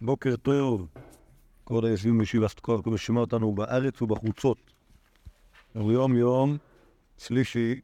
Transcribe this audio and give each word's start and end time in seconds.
בוקר 0.00 0.36
טוב, 0.36 0.88
כל 1.64 1.84
היושבים 1.84 2.18
בישיבת 2.18 2.60
כל 2.60 2.90
מי 2.90 2.98
ששומע 2.98 3.20
אותנו 3.20 3.54
בארץ 3.54 4.02
ובחוצות. 4.02 4.58
יום 5.74 6.16
יום 6.16 6.56
שלישי, 7.18 7.80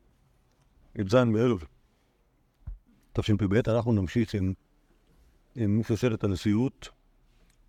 י"ז 0.96 1.14
באלול. 1.14 1.58
תשפ"ב, 3.12 3.68
אנחנו 3.68 3.92
נמשיך 3.92 4.34
עם, 4.34 4.52
עם 5.56 5.80
הנשיאות. 6.24 6.88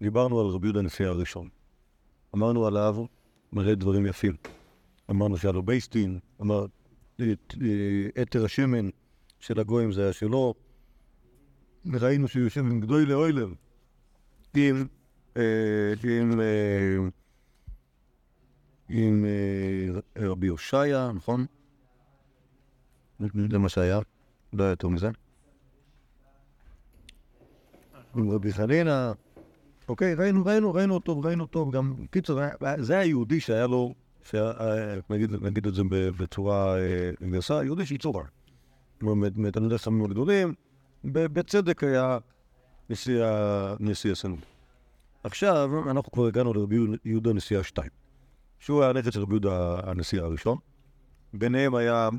דיברנו 0.01 0.39
על 0.39 0.45
רבי 0.45 0.67
יהודה 0.67 0.79
הנשיא 0.79 1.05
הראשון. 1.05 1.49
אמרנו 2.35 2.67
עליו 2.67 3.05
מלא 3.53 3.73
דברים 3.73 4.05
יפים. 4.05 4.35
אמרנו 5.09 5.37
שהיה 5.37 5.51
לו 5.51 5.63
בייסטין, 5.63 6.19
אמר, 6.41 6.65
אתר 8.21 8.45
השמן 8.45 8.89
של 9.39 9.59
הגויים 9.59 9.91
זה 9.91 10.03
היה 10.03 10.13
שלו. 10.13 10.53
וראינו 11.85 12.27
שהוא 12.27 12.43
יושב 12.43 12.61
עם 12.61 12.79
גדוי 12.79 13.05
לאוילר, 13.05 13.47
עם, 14.55 14.85
אה, 15.37 15.93
עם, 16.03 16.39
אה, 16.39 16.97
עם 18.89 19.25
אה, 19.25 20.25
רבי 20.29 20.47
הושעיה, 20.47 21.11
נכון? 21.15 21.45
זה 23.51 23.57
מה 23.57 23.69
שהיה, 23.69 23.99
לא 24.53 24.63
היה 24.63 24.69
יותר 24.69 24.87
מזה. 24.87 25.09
עם 28.15 28.31
רבי 28.31 28.53
חנינה, 28.53 29.13
אוקיי, 29.87 30.13
ראינו, 30.13 30.45
ראינו, 30.45 30.73
ראינו 30.73 30.93
אותו, 30.93 31.21
ראינו 31.21 31.43
אותו, 31.43 31.71
גם, 31.71 31.93
קיצור, 32.11 32.39
זה 32.77 32.97
היהודי 32.97 33.39
שהיה 33.39 33.67
לו, 33.67 33.93
נגיד, 35.09 35.67
את 35.67 35.75
זה 35.75 35.83
בצורה 36.17 36.75
גסה, 37.31 37.63
יהודי 37.63 37.85
שיצור. 37.85 38.21
מתלמידי 39.01 39.77
חכמים 39.77 40.05
הגדולים, 40.05 40.53
בצדק 41.03 41.83
היה 41.83 42.17
נשיא 42.89 44.11
הסנאט. 44.11 44.39
עכשיו, 45.23 45.89
אנחנו 45.91 46.11
כבר 46.11 46.25
הגענו 46.25 46.53
לרבי 46.53 46.77
יהודה 47.05 47.33
נשיא 47.33 47.59
השתיים, 47.59 47.89
שהוא 48.59 48.81
היה 48.81 48.89
הנכד 48.89 49.11
של 49.11 49.21
רבי 49.21 49.31
יהודה 49.31 49.79
הנשיא 49.83 50.21
הראשון. 50.21 50.57
ביניהם 51.33 51.75
היה, 51.75 52.09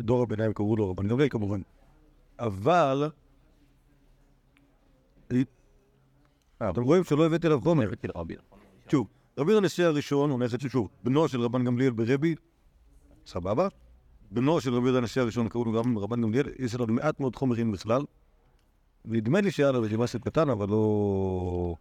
דור 0.00 0.22
הביניים 0.22 0.52
קראו 0.52 0.76
לו 0.76 0.90
רבן 0.90 1.08
גמליאל 1.08 1.28
כמובן, 1.28 1.60
אבל... 2.38 3.10
אתם 6.70 6.82
רואים 6.82 7.04
שלא 7.04 7.26
הבאתי 7.26 7.46
עליו 7.46 7.60
חומר. 7.60 7.90
שוב, 8.90 9.06
רבי 9.38 9.50
יהודה 9.50 9.64
הנשיא 9.64 9.84
הראשון 9.84 10.30
הוא 10.30 10.38
נכד 10.40 10.68
שוב, 10.68 10.88
בנו 11.04 11.28
של 11.28 11.40
רבן 11.40 11.64
גמליאל 11.64 11.92
ברבי, 11.92 12.34
סבבה? 13.26 13.68
בנו 14.30 14.60
של 14.60 14.74
רבי 14.74 14.84
יהודה 14.84 14.98
הנשיא 14.98 15.22
הראשון 15.22 15.48
קראו 15.48 15.64
לו 15.64 15.82
גם 15.82 15.98
רבן 15.98 16.22
גמליאל, 16.22 16.46
יש 16.58 16.74
עליו 16.74 16.86
מעט 16.86 17.20
מאוד 17.20 17.36
חומרים 17.36 17.72
בכלל. 17.72 18.02
נדמה 19.06 19.40
לי 19.40 19.50
שהיה 19.50 19.72
לו 19.72 19.82
רשימה 19.82 20.06
של 20.06 20.18
קטן, 20.18 20.50
אבל 20.50 20.68
לא... 20.68 21.76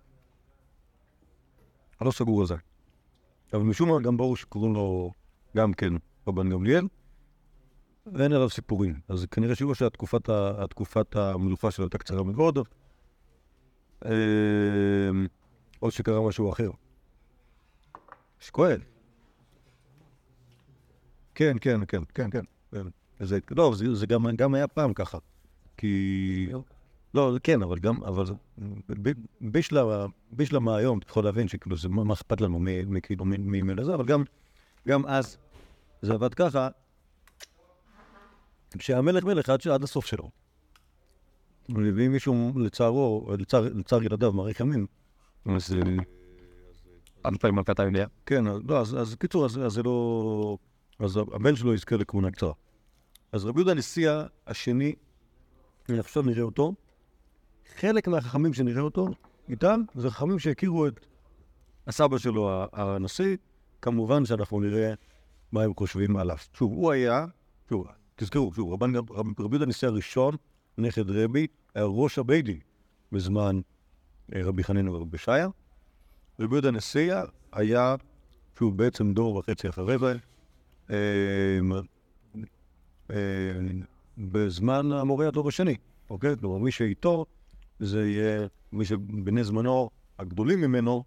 לא 2.01 2.11
סגור 2.11 2.41
על 2.41 2.47
זה. 2.47 2.55
אבל 3.53 3.63
משום 3.63 3.89
מה 3.89 3.99
גם 3.99 4.17
ברור 4.17 4.37
שקוראים 4.37 4.73
לו 4.73 5.11
גם 5.57 5.73
כן 5.73 5.93
רבן 6.27 6.49
גמליאל, 6.49 6.87
ואין 8.13 8.31
עליו 8.31 8.49
סיפורים. 8.49 8.99
אז 9.07 9.25
כנראה 9.31 9.55
שהוא 9.55 9.73
שהתקופת 9.73 11.15
המלוכה 11.15 11.71
שלו 11.71 11.85
הייתה 11.85 11.97
קצרה 11.97 12.23
מאוד, 12.23 12.59
או 15.81 15.91
שקרה 15.91 16.27
משהו 16.27 16.51
אחר. 16.51 16.69
שקואל. 18.39 18.81
כן, 21.35 21.57
כן, 21.61 21.79
כן, 21.87 22.03
כן, 22.13 22.29
כן. 22.31 22.43
לא, 23.51 23.73
זה, 23.93 24.05
גם 24.35 24.53
היה 24.53 24.67
פעם 24.67 24.93
ככה. 24.93 25.17
כי... 25.77 26.49
לא, 27.15 27.35
כן, 27.43 27.61
אבל 27.61 27.79
גם, 27.79 28.03
אבל 28.03 28.25
בשלב 30.31 30.67
היום, 30.69 30.99
אתה 30.99 31.09
יכול 31.09 31.23
להבין 31.23 31.47
שכאילו, 31.47 31.77
זה 31.77 31.89
מה 31.89 32.13
אכפת 32.13 32.41
לנו 32.41 32.59
מכאילו, 32.87 33.25
ממילא 33.25 33.83
זה, 33.83 33.95
אבל 33.95 34.05
גם, 34.05 34.23
גם 34.87 35.05
אז 35.05 35.37
זה 36.01 36.13
עבד 36.13 36.33
ככה, 36.33 36.69
שהמלך 38.79 39.23
מלך 39.23 39.49
עד, 39.49 39.67
עד 39.73 39.83
הסוף 39.83 40.05
שלו. 40.05 40.29
ואם 41.69 42.11
מישהו 42.11 42.51
לצערו, 42.55 43.27
לצער, 43.39 43.61
לצער 43.73 44.03
ילדיו, 44.03 44.33
מעריך 44.33 44.59
ימים, 44.59 44.85
אז... 45.45 45.75
עד 47.23 47.37
פעמים 47.37 47.55
מלכת 47.55 47.79
הידיעה. 47.79 48.07
כן, 48.25 48.43
לא, 48.67 48.79
אז, 48.81 49.15
קיצור, 49.19 49.45
אז, 49.45 49.59
זה 49.67 49.83
לא... 49.83 50.57
אז 50.99 51.17
הבן 51.17 51.55
שלו 51.55 51.73
יזכה 51.73 51.95
לכהונה 51.95 52.31
קצרה. 52.31 52.53
אז 53.31 53.45
רבי 53.45 53.59
יהודה 53.59 53.71
הנשיא 53.71 54.11
השני, 54.47 54.95
עכשיו 55.89 56.23
נראה 56.23 56.41
אותו, 56.41 56.73
חלק 57.73 58.07
מהחכמים 58.07 58.53
שנראה 58.53 58.81
אותו 58.81 59.07
איתם, 59.49 59.81
זה 59.95 60.09
חכמים 60.09 60.39
שהכירו 60.39 60.87
את 60.87 61.05
הסבא 61.87 62.17
שלו, 62.17 62.65
הנשיא, 62.73 63.37
כמובן 63.81 64.25
שאנחנו 64.25 64.59
נראה 64.59 64.93
מה 65.51 65.63
הם 65.63 65.73
חושבים 65.77 66.17
עליו. 66.17 66.37
שוב, 66.53 66.71
הוא 66.71 66.91
היה, 66.91 67.25
שוב, 67.69 67.87
תזכרו, 68.15 68.53
שוב, 68.53 68.83
רבי 68.83 68.99
יהודה 69.39 69.65
הנשיא 69.65 69.87
הראשון, 69.87 70.35
נכד 70.77 71.09
רבי, 71.09 71.47
היה 71.75 71.85
ראש 71.85 72.19
הבית 72.19 72.45
בזמן 73.11 73.59
אה, 74.35 74.41
רבי 74.43 74.63
חנין 74.63 74.87
ורבי 74.87 75.17
שעיה. 75.17 75.47
רבי 76.39 76.55
יהודה 76.55 76.67
הנשיא 76.67 77.13
היה, 77.51 77.95
שוב, 78.59 78.77
בעצם 78.77 79.13
דור 79.13 79.35
וחצי 79.35 79.69
אחרי 79.69 79.97
זה, 79.97 80.13
אה, 80.89 81.59
אה, 83.11 83.15
בזמן 84.17 84.91
המורה 84.91 85.27
הדור 85.27 85.47
השני, 85.47 85.75
אוקיי? 86.09 86.37
כלומר, 86.37 86.57
מי 86.57 86.71
שאיתו 86.71 87.25
זה 87.79 88.09
יהיה, 88.09 88.47
מי 88.71 88.85
שבני 88.85 89.43
זמנו 89.43 89.89
הגדולים 90.19 90.61
ממנו, 90.61 91.03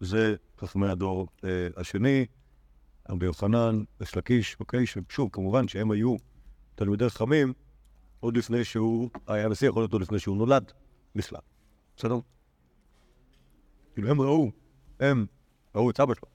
זה 0.00 0.36
חכמי 0.58 0.88
הדור 0.88 1.26
אה, 1.44 1.68
השני, 1.76 2.26
רבי 3.08 3.26
יוחנן, 3.26 3.82
יש 4.00 4.16
לקיש, 4.16 4.56
אוקיי? 4.60 4.86
ששוב, 4.86 5.28
כמובן 5.32 5.68
שהם 5.68 5.90
היו 5.90 6.16
תלמידי 6.74 7.08
חכמים 7.08 7.52
עוד 8.20 8.36
לפני 8.36 8.64
שהוא 8.64 9.10
היה 9.26 9.48
נשיא, 9.48 9.68
יכול 9.68 9.82
להיות 9.82 9.92
עוד 9.92 10.02
לפני 10.02 10.18
שהוא 10.18 10.36
נולד 10.36 10.72
בכלל. 11.14 11.40
בסדר? 11.96 12.18
כאילו 13.94 14.10
הם 14.10 14.20
ראו, 14.20 14.50
הם 15.00 15.26
ראו 15.74 15.90
את 15.90 15.96
סבא 15.96 16.14
שלו. 16.14 16.28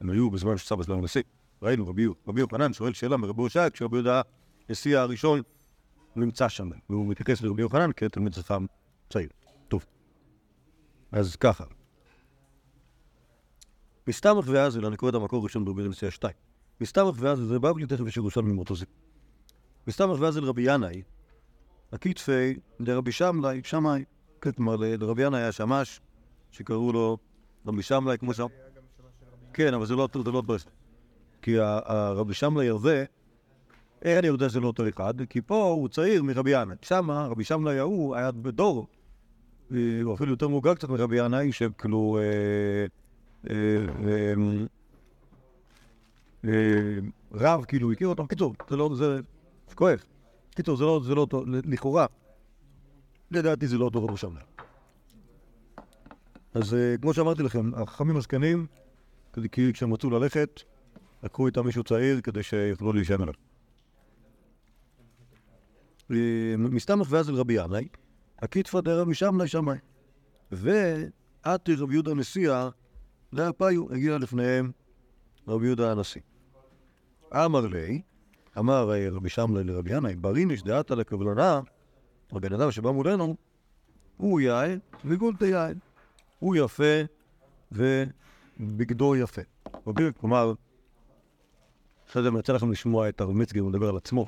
הם 0.00 0.10
היו 0.10 0.30
בזמן 0.30 0.56
שסבא 0.56 0.82
שלו 0.82 1.00
נשיא. 1.00 1.22
ראינו, 1.62 1.86
רבי 2.26 2.40
יוחנן 2.40 2.72
שואל 2.72 2.92
שאלה 2.92 3.16
מרבי 3.16 3.42
הושע, 3.42 3.70
כשרבי 3.70 3.96
יהודה 3.96 4.22
הנשיא 4.68 4.98
הראשון 4.98 5.40
נמצא 6.16 6.48
שם, 6.48 6.70
והוא 6.90 7.06
מתייחס 7.06 7.42
לרבי 7.42 7.62
יוחנן 7.62 7.90
כתלמיד 7.96 8.34
חכם 8.34 8.66
צעיר. 9.12 9.28
טוב. 9.68 9.84
אז 11.12 11.36
ככה. 11.36 11.64
מסתמך 14.06 14.44
ועזל, 14.48 14.86
אני 14.86 14.96
קורא 14.96 15.10
את 15.10 15.14
המקור 15.14 15.40
הראשון 15.40 15.64
נשיאה 15.88 16.10
שתיים. 16.10 16.34
מסתמך 16.80 17.14
ועזל 17.18 17.44
זה 17.44 17.58
בבלי 17.58 17.86
תכף 17.86 18.06
יש 18.06 18.16
ירושלמי 18.16 18.52
זה. 18.52 18.86
מסתמך 19.86 20.20
ועזל 20.20 20.44
רבי 20.44 20.62
ינאי, 20.74 21.02
הכתפי 21.92 22.54
דרבי 22.80 23.12
שמלאי, 23.12 23.60
שמאי, 23.64 24.04
כלומר 24.42 24.76
לרבי 24.76 25.22
ינאי 25.22 25.40
היה 25.40 25.52
שמש, 25.52 26.00
שקראו 26.50 26.92
לו 26.92 27.18
רבי 27.66 27.82
שמלאי, 27.82 28.18
כמו 28.18 28.34
שם. 28.34 28.46
כן, 29.52 29.74
אבל 29.74 29.86
זה 29.86 29.94
לא 29.94 30.04
ברסט. 30.46 30.70
כי 31.42 31.58
הרבי 31.58 32.34
שמלאי 32.34 32.68
הזה, 32.68 33.04
איך 34.02 34.18
אני 34.18 34.26
יודע 34.26 34.48
שזה 34.48 34.60
לא 34.60 34.66
אותו 34.66 34.88
אחד? 34.88 35.14
כי 35.30 35.40
פה 35.40 35.64
הוא 35.64 35.88
צעיר 35.88 36.22
מרבי 36.22 36.50
ינאי. 36.50 36.76
שמה, 36.82 37.26
רבי 37.26 37.44
שמלאי 37.44 37.78
ההוא 37.78 38.16
היה 38.16 38.32
בדור, 38.32 38.86
הוא 40.02 40.14
אפילו 40.14 40.30
יותר 40.30 40.48
מוגע 40.48 40.74
קצת 40.74 40.88
מרבי 40.88 41.24
ינאי, 41.24 41.52
שכאילו... 41.52 42.18
רב, 47.32 47.64
כאילו, 47.64 47.92
הכיר 47.92 48.08
אותו. 48.08 48.26
קיצור, 48.26 48.54
זה 48.70 48.76
לא, 48.76 48.90
זה 48.96 49.20
כואב. 49.74 50.04
קיצור, 50.54 50.76
זה 50.76 50.84
לא, 50.84 51.00
זה 51.04 51.14
לא 51.14 51.26
לכאורה. 51.46 52.06
לדעתי 53.30 53.66
זה 53.66 53.78
לא 53.78 53.84
אותו 53.84 54.04
רבי 54.04 54.16
שמלאי. 54.16 54.42
אז 56.54 56.76
כמו 57.00 57.14
שאמרתי 57.14 57.42
לכם, 57.42 57.70
החכמים 57.74 58.16
הזקנים, 58.16 58.66
כי 59.52 59.72
כשהם 59.72 59.94
רצו 59.94 60.10
ללכת, 60.10 60.60
לקחו 61.22 61.46
איתם 61.46 61.66
מישהו 61.66 61.84
צעיר 61.84 62.20
כדי 62.20 62.42
שיוכלו 62.42 62.92
להישען 62.92 63.20
עליו. 63.20 63.34
מסתמך 66.58 67.06
ואז 67.10 67.30
אל 67.30 67.34
רבי 67.34 67.54
ינאי, 67.64 67.88
הכתפא 68.42 68.80
דרב 68.80 69.08
משם 69.08 69.40
לשמאי. 69.40 69.78
ועתי 70.52 71.74
רבי 71.74 71.94
יהודה 71.94 72.10
הנשיאה 72.10 72.68
להפיו, 73.32 73.92
הגיע 73.92 74.18
לפניהם 74.18 74.70
רבי 75.48 75.66
יהודה 75.66 75.92
הנשיא. 75.92 76.20
אמר 77.34 77.66
לי, 77.66 78.02
אמר 78.58 78.90
רבי 79.12 79.28
שמלה 79.28 79.62
לרבי 79.62 79.96
ינאי, 79.96 80.16
בריניש 80.16 80.62
דעתה 80.62 80.94
לקבלנה, 80.94 81.60
הבן 82.32 82.52
אדם 82.52 82.70
שבא 82.70 82.90
מולנו, 82.90 83.36
הוא 84.16 84.40
יעל 84.40 84.78
וגולתה 85.04 85.46
יעל. 85.46 85.74
הוא 86.38 86.56
יפה 86.56 87.02
ובגדו 87.72 89.16
יפה. 89.16 89.42
כלומר, 90.20 90.52
אחרי 92.08 92.22
זה 92.22 92.28
אני 92.28 92.36
רוצה 92.36 92.52
לכם 92.52 92.70
לשמוע 92.70 93.08
את 93.08 93.20
הרב 93.20 93.36
הוא 93.58 93.70
מדבר 93.70 93.88
על 93.88 93.96
עצמו, 93.96 94.26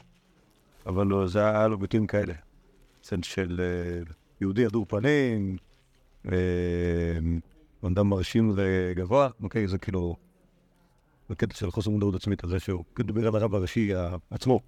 אבל 0.87 1.07
לא, 1.07 1.27
זה 1.27 1.51
היה 1.51 1.69
לו 1.69 1.79
ביטויים 1.79 2.07
כאלה. 2.07 2.35
צד 3.05 3.25
של 3.25 3.61
יהודי 4.41 4.67
הדור 4.67 4.87
פנים, 4.89 5.57
אה, 6.33 6.33
אדם 7.87 8.09
מרשים 8.09 8.53
וגבוה, 8.57 9.29
אוקיי, 9.43 9.69
זה 9.69 9.79
כאילו, 9.79 10.17
בקטע 11.31 11.55
של 11.55 11.71
חוסר 11.71 11.91
מודעות 11.91 12.15
עצמית 12.15 12.45
הזה 12.45 12.61
שהוא 12.61 12.85
דיבר 12.99 13.27
על 13.29 13.37
הרב 13.37 13.55
הראשי 13.55 13.91
עצמו, 14.31 14.61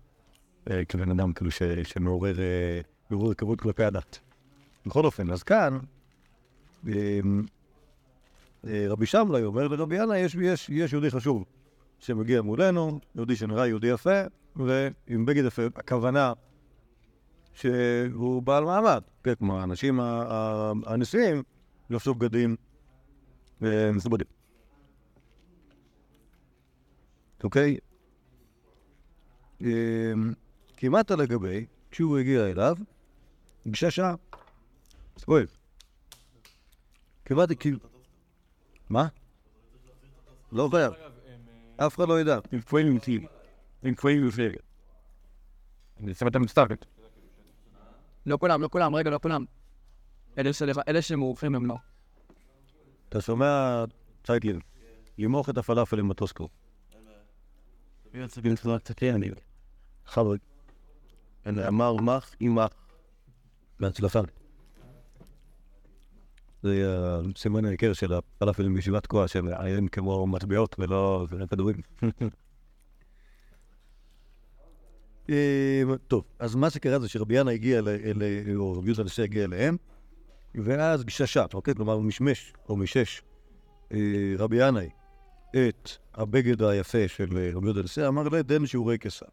אה, 0.71 0.85
כבן 0.85 1.11
אדם 1.11 1.33
כאילו 1.33 1.51
שמעורר 1.85 2.41
אה, 2.41 2.81
מעורר 3.11 3.35
כבוד 3.35 3.61
כלפי 3.61 3.85
הדת. 3.85 4.19
בכל 4.87 5.05
אופן, 5.05 5.31
אז 5.31 5.43
כאן, 5.43 5.79
אה, 6.89 7.21
אה, 8.67 8.87
רבי 8.89 9.07
שמלאי 9.07 9.45
אומר 9.45 9.69
לרבי 9.69 10.03
ינאי, 10.03 10.19
יש, 10.19 10.35
יש, 10.35 10.71
יש 10.71 10.93
יהודי 10.93 11.11
חשוב 11.11 11.45
שמגיע 11.99 12.43
מולנו, 12.43 13.01
יהודי 13.15 13.37
שנראה 13.37 13.67
יהודי 13.67 13.87
יפה, 13.87 14.21
ועם 14.57 15.27
בגד 15.27 15.45
יפה, 15.45 15.63
הכוונה 15.77 16.33
שהוא 17.57 18.43
בעל 18.43 18.65
מעמד, 18.65 19.03
כן, 19.25 19.35
כמו 19.35 19.61
האנשים 19.61 20.01
ה- 20.01 20.23
ה- 20.29 20.73
הנשיאים, 20.87 21.43
לבשו 21.91 22.15
בגדים 22.15 22.57
אה, 23.63 23.93
מכובדים. 23.93 24.27
אוקיי? 27.45 27.77
אה, 29.63 30.13
כמעט 30.77 31.11
על 31.11 31.21
הגבי, 31.21 31.67
כשהוא 31.91 32.19
הגיע 32.19 32.47
אליו, 32.47 32.77
ביקשה 33.67 33.91
שעה. 33.91 34.15
אוי. 35.29 35.47
כמעט 37.25 37.49
כאילו... 37.59 37.79
מה? 38.91 39.09
לא 40.53 40.69
חייב. 40.71 40.93
אף 41.77 41.97
אחד 41.97 42.09
לא 42.09 42.21
ידע. 42.21 42.39
הם 42.53 42.61
קבועים 42.61 42.99
טיל. 42.99 43.27
הם 43.83 43.95
קבועים 43.95 44.25
עם 44.25 44.31
פלגת. 44.31 44.63
אני 46.01 46.15
שם 46.15 46.27
את 46.29 46.37
המצטרפת. 46.37 46.87
לא 48.27 48.37
כולם, 48.37 48.63
לא 48.63 48.69
כולם, 48.69 48.95
רגע, 48.95 49.11
לא 49.11 49.19
כולם. 49.23 49.45
אלה 50.89 51.03
שמורחים 51.03 51.55
הם 51.55 51.67
לא. 51.67 51.77
אתה 53.09 53.21
שומע, 53.21 53.85
צייטלין, 54.25 54.61
למרוח 55.19 55.51
את 55.51 55.59
הפלאפל 55.59 55.99
עם 55.99 56.11
הטוסקו. 56.11 56.49
חברי. 60.07 60.39
אמר 61.49 61.95
מח 61.95 62.35
עמך. 62.41 62.73
בהצלחה. 63.81 64.21
זה 66.63 66.87
הסימן 67.37 67.65
העיקר 67.65 67.93
של 67.93 68.13
הפלאפלים 68.13 68.75
בישיבת 68.75 69.07
כוח, 69.07 69.27
שהם 69.27 69.49
עיירים 69.49 69.89
כמו 69.89 70.27
מטבעות 70.27 70.77
ולא 70.79 71.27
ולא 71.31 71.47
כדורים. 71.47 71.77
אה, 75.31 75.83
טוב, 76.09 76.25
אז 76.39 76.55
מה 76.55 76.71
שקרה 76.71 76.99
זה 76.99 77.09
שרבי 77.09 77.41
ינא 77.41 77.51
הגיע, 77.51 77.81
או 78.57 78.73
רבי 78.73 78.87
יהודה 78.87 79.03
הנשיא 79.03 79.25
הגיע 79.25 79.45
אליהם, 79.45 79.77
ואז 80.55 81.05
גששה, 81.05 81.45
אוקיי? 81.55 81.75
כלומר, 81.75 81.93
הוא 81.93 82.05
משמש 82.05 82.53
או 82.69 82.77
מישש 82.77 83.23
אה, 83.93 83.99
רבי 84.39 84.69
ינאי 84.69 84.89
את 85.51 85.91
הבגד 86.15 86.63
היפה 86.63 87.09
של 87.09 87.39
אה, 87.39 87.51
רבי 87.55 87.67
יהודה 87.67 87.81
הנשיא, 87.81 88.09
אמר 88.09 88.29
לה, 88.29 88.43
דן 88.43 88.67
שיעורי 88.67 88.99
כסף. 88.99 89.27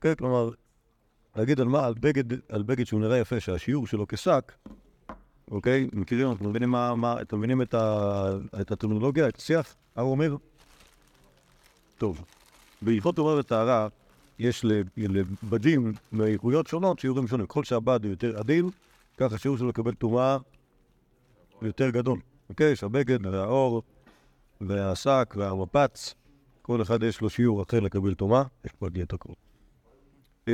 כן, 0.00 0.14
כלומר, 0.14 0.50
להגיד 1.36 1.60
על 1.60 1.68
מה, 1.68 1.86
על 1.86 1.94
בגד, 2.00 2.32
על 2.48 2.62
בגד 2.62 2.84
שהוא 2.84 3.00
נראה 3.00 3.18
יפה, 3.18 3.40
שהשיעור 3.40 3.86
שלו 3.86 4.08
כשק, 4.08 4.52
אוקיי? 5.50 5.88
מכירים, 5.92 6.32
אתם 6.32 6.48
מבינים 6.48 6.70
מה, 6.70 6.94
מה 6.94 7.20
אתם 7.20 7.38
מבינים 7.38 7.62
את, 7.62 7.74
ה, 7.74 8.30
את 8.60 8.72
הטרמינולוגיה, 8.72 9.28
את 9.28 9.36
השיח? 9.36 9.76
הוא 9.96 10.10
אומר? 10.10 10.36
טוב, 11.98 12.24
בהלכות 12.82 13.16
טומאה 13.16 13.38
וטהרה 13.38 13.88
יש 14.40 14.64
לבדים 14.96 15.92
מאיכויות 16.12 16.66
שונות 16.66 16.98
שיעורים 16.98 17.26
שונים. 17.26 17.46
ככל 17.46 17.64
שהבד 17.64 18.04
הוא 18.04 18.10
יותר 18.10 18.38
עדין, 18.38 18.70
כך 19.16 19.32
השיעור 19.32 19.58
שלו 19.58 19.68
לקבל 19.68 19.94
טומאה 19.94 20.36
יותר 21.62 21.90
גדול. 21.90 22.20
אוקיי? 22.48 22.76
שהבגד 22.76 23.26
והאור 23.26 23.82
והשק 24.60 25.34
והמפץ, 25.36 26.14
כל 26.62 26.82
אחד 26.82 27.02
יש 27.02 27.20
לו 27.20 27.30
שיעור 27.30 27.62
אחר 27.62 27.80
לקבל 27.80 28.14
טומאה, 28.14 28.42
יש 28.64 28.72
פה 28.78 28.88
דיאטה 28.88 29.16
קרוב. 29.16 29.36
אמ, 30.48 30.52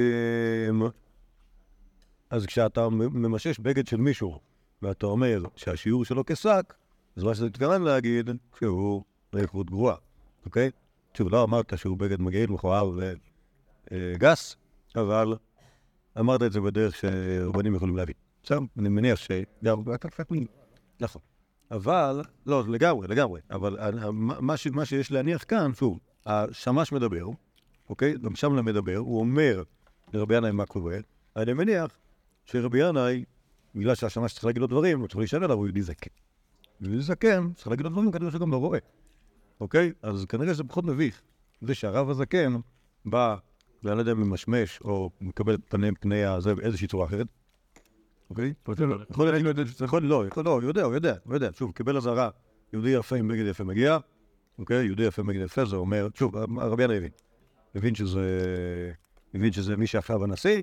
אז 2.31 2.47
כשאתה 2.47 2.89
ממשש 2.89 3.59
בגד 3.59 3.87
של 3.87 3.97
מישהו, 3.97 4.41
ואתה 4.83 5.07
אומר 5.07 5.45
שהשיעור 5.57 6.05
שלו 6.05 6.27
כשק, 6.27 6.75
אז 7.17 7.23
מה 7.23 7.35
שאתה 7.35 7.47
מתכוון 7.47 7.83
להגיד, 7.83 8.31
שהוא 8.59 9.03
באיכות 9.33 9.71
גרועה, 9.71 9.97
אוקיי? 10.45 10.71
שוב, 11.15 11.33
לא 11.33 11.45
אמרת 11.45 11.79
שהוא 11.79 11.99
בגד 11.99 12.21
מגעיל, 12.21 12.51
מכוער 12.51 12.91
וגס, 13.93 14.57
אבל 14.97 15.37
אמרת 16.19 16.43
את 16.43 16.53
זה 16.53 16.61
בדרך 16.61 16.97
שרבנים 16.97 17.75
יכולים 17.75 17.97
להבין. 17.97 18.15
בסדר? 18.43 18.59
אני 18.79 18.89
מניח 18.89 19.19
שגם... 19.19 19.83
נכון. 21.01 21.23
אבל, 21.71 22.23
לא, 22.47 22.65
לגמרי, 22.69 23.09
לגמרי. 23.09 23.41
אבל 23.51 23.99
מה, 24.11 24.57
ש, 24.57 24.69
שיש 24.85 25.13
להניח 25.13 25.45
כאן, 25.49 25.75
שוב, 25.75 25.99
השמש 26.27 26.93
מדבר, 26.93 27.27
אוקיי? 27.89 28.19
גם 28.19 28.37
שם 28.37 28.65
מדבר, 28.65 28.97
הוא 28.97 29.21
אומר 29.21 29.63
לרבי 30.13 30.37
ינאי 30.37 30.51
מה 30.51 30.67
קורה. 30.67 30.99
אני 31.37 31.53
מניח 31.53 31.99
שרבי 32.45 32.89
ינאי, 32.89 33.25
בגלל 33.75 33.95
שהשמש 33.95 34.33
צריך 34.33 34.45
להגיד 34.45 34.61
לו 34.61 34.67
דברים, 34.67 35.01
הוא 35.01 35.09
צריך 35.09 35.19
להישאר 35.19 35.45
אליו, 35.45 35.57
הוא 35.57 35.67
יהודי 35.67 35.83
זקן. 35.83 36.11
יהודי 36.81 37.01
זקן, 37.01 37.53
צריך 37.53 37.69
להגיד 37.69 37.85
לו 37.85 37.91
דברים, 37.91 38.13
כנראה 38.13 38.31
שגם 38.31 38.53
לא 38.53 38.57
רואה. 38.57 38.79
אוקיי? 39.61 39.93
אז 40.03 40.25
כנראה 40.25 40.55
שזה 40.55 40.65
פחות 40.65 40.85
מביך. 40.85 41.23
זה 41.61 41.75
שהרב 41.75 42.11
הזקן 42.11 42.57
בא, 43.05 43.37
ואני 43.87 43.97
לא 43.97 44.03
יודע 44.03 44.13
אם 44.13 44.21
ממשמש, 44.21 44.81
או 44.85 45.11
מקבל 45.21 45.57
פני, 45.69 45.91
פני 46.01 46.25
הזה 46.25 46.55
באיזושהי 46.55 46.87
צורה 46.87 47.07
אחרת. 47.07 47.27
אוקיי? 48.31 48.55
יכול 48.69 48.87
להיות, 48.87 49.11
יכול, 49.11 50.03
לא, 50.03 50.27
יכול, 50.27 50.45
לא, 50.45 50.61
יודע, 50.63 50.83
הוא 50.83 50.95
יודע, 50.95 51.15
הוא 51.25 51.35
יודע. 51.35 51.51
שוב, 51.53 51.73
קיבל 51.73 51.97
אזהרה, 51.97 52.31
יהודי 52.73 52.91
יפה 52.91 53.17
עם 53.17 53.29
בגד 53.29 53.47
יפה 53.47 53.65
מגיע, 53.65 53.99
אוקיי? 54.59 54.85
יהודי 54.87 55.03
יפה 55.03 55.23
עם 55.23 55.29
בגד 55.29 55.41
יפה, 55.41 55.65
זה 55.65 55.77
אומר, 55.77 56.09
שוב, 56.15 56.37
הרבי 56.37 56.85
ינאי 56.85 56.97
הבין. 56.97 57.11
הבין 57.75 57.95
שזה, 57.95 58.21
הבין 59.35 59.53
שזה 59.53 59.77
מי 59.77 59.87
שעכשיו 59.87 60.25
הנשיא, 60.25 60.63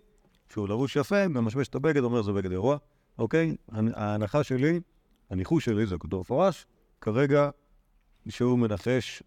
שהוא 0.50 0.68
לבוש 0.68 0.96
יפה, 0.96 1.28
ממשמש 1.28 1.68
את 1.68 1.76
הבגד, 1.76 2.04
אומר 2.04 2.22
זה 2.22 2.32
בגד 2.32 2.52
אירוע, 2.52 2.78
אוקיי? 3.18 3.56
ההנחה 3.72 4.44
שלי, 4.44 4.80
הניחוש 5.30 5.66
שלי, 5.66 5.86
זה 5.86 5.96
כתוב 6.00 6.22
מפורש, 6.22 6.66
כרגע 7.02 7.50
שהוא 8.30 8.60
מנחש 8.60 9.24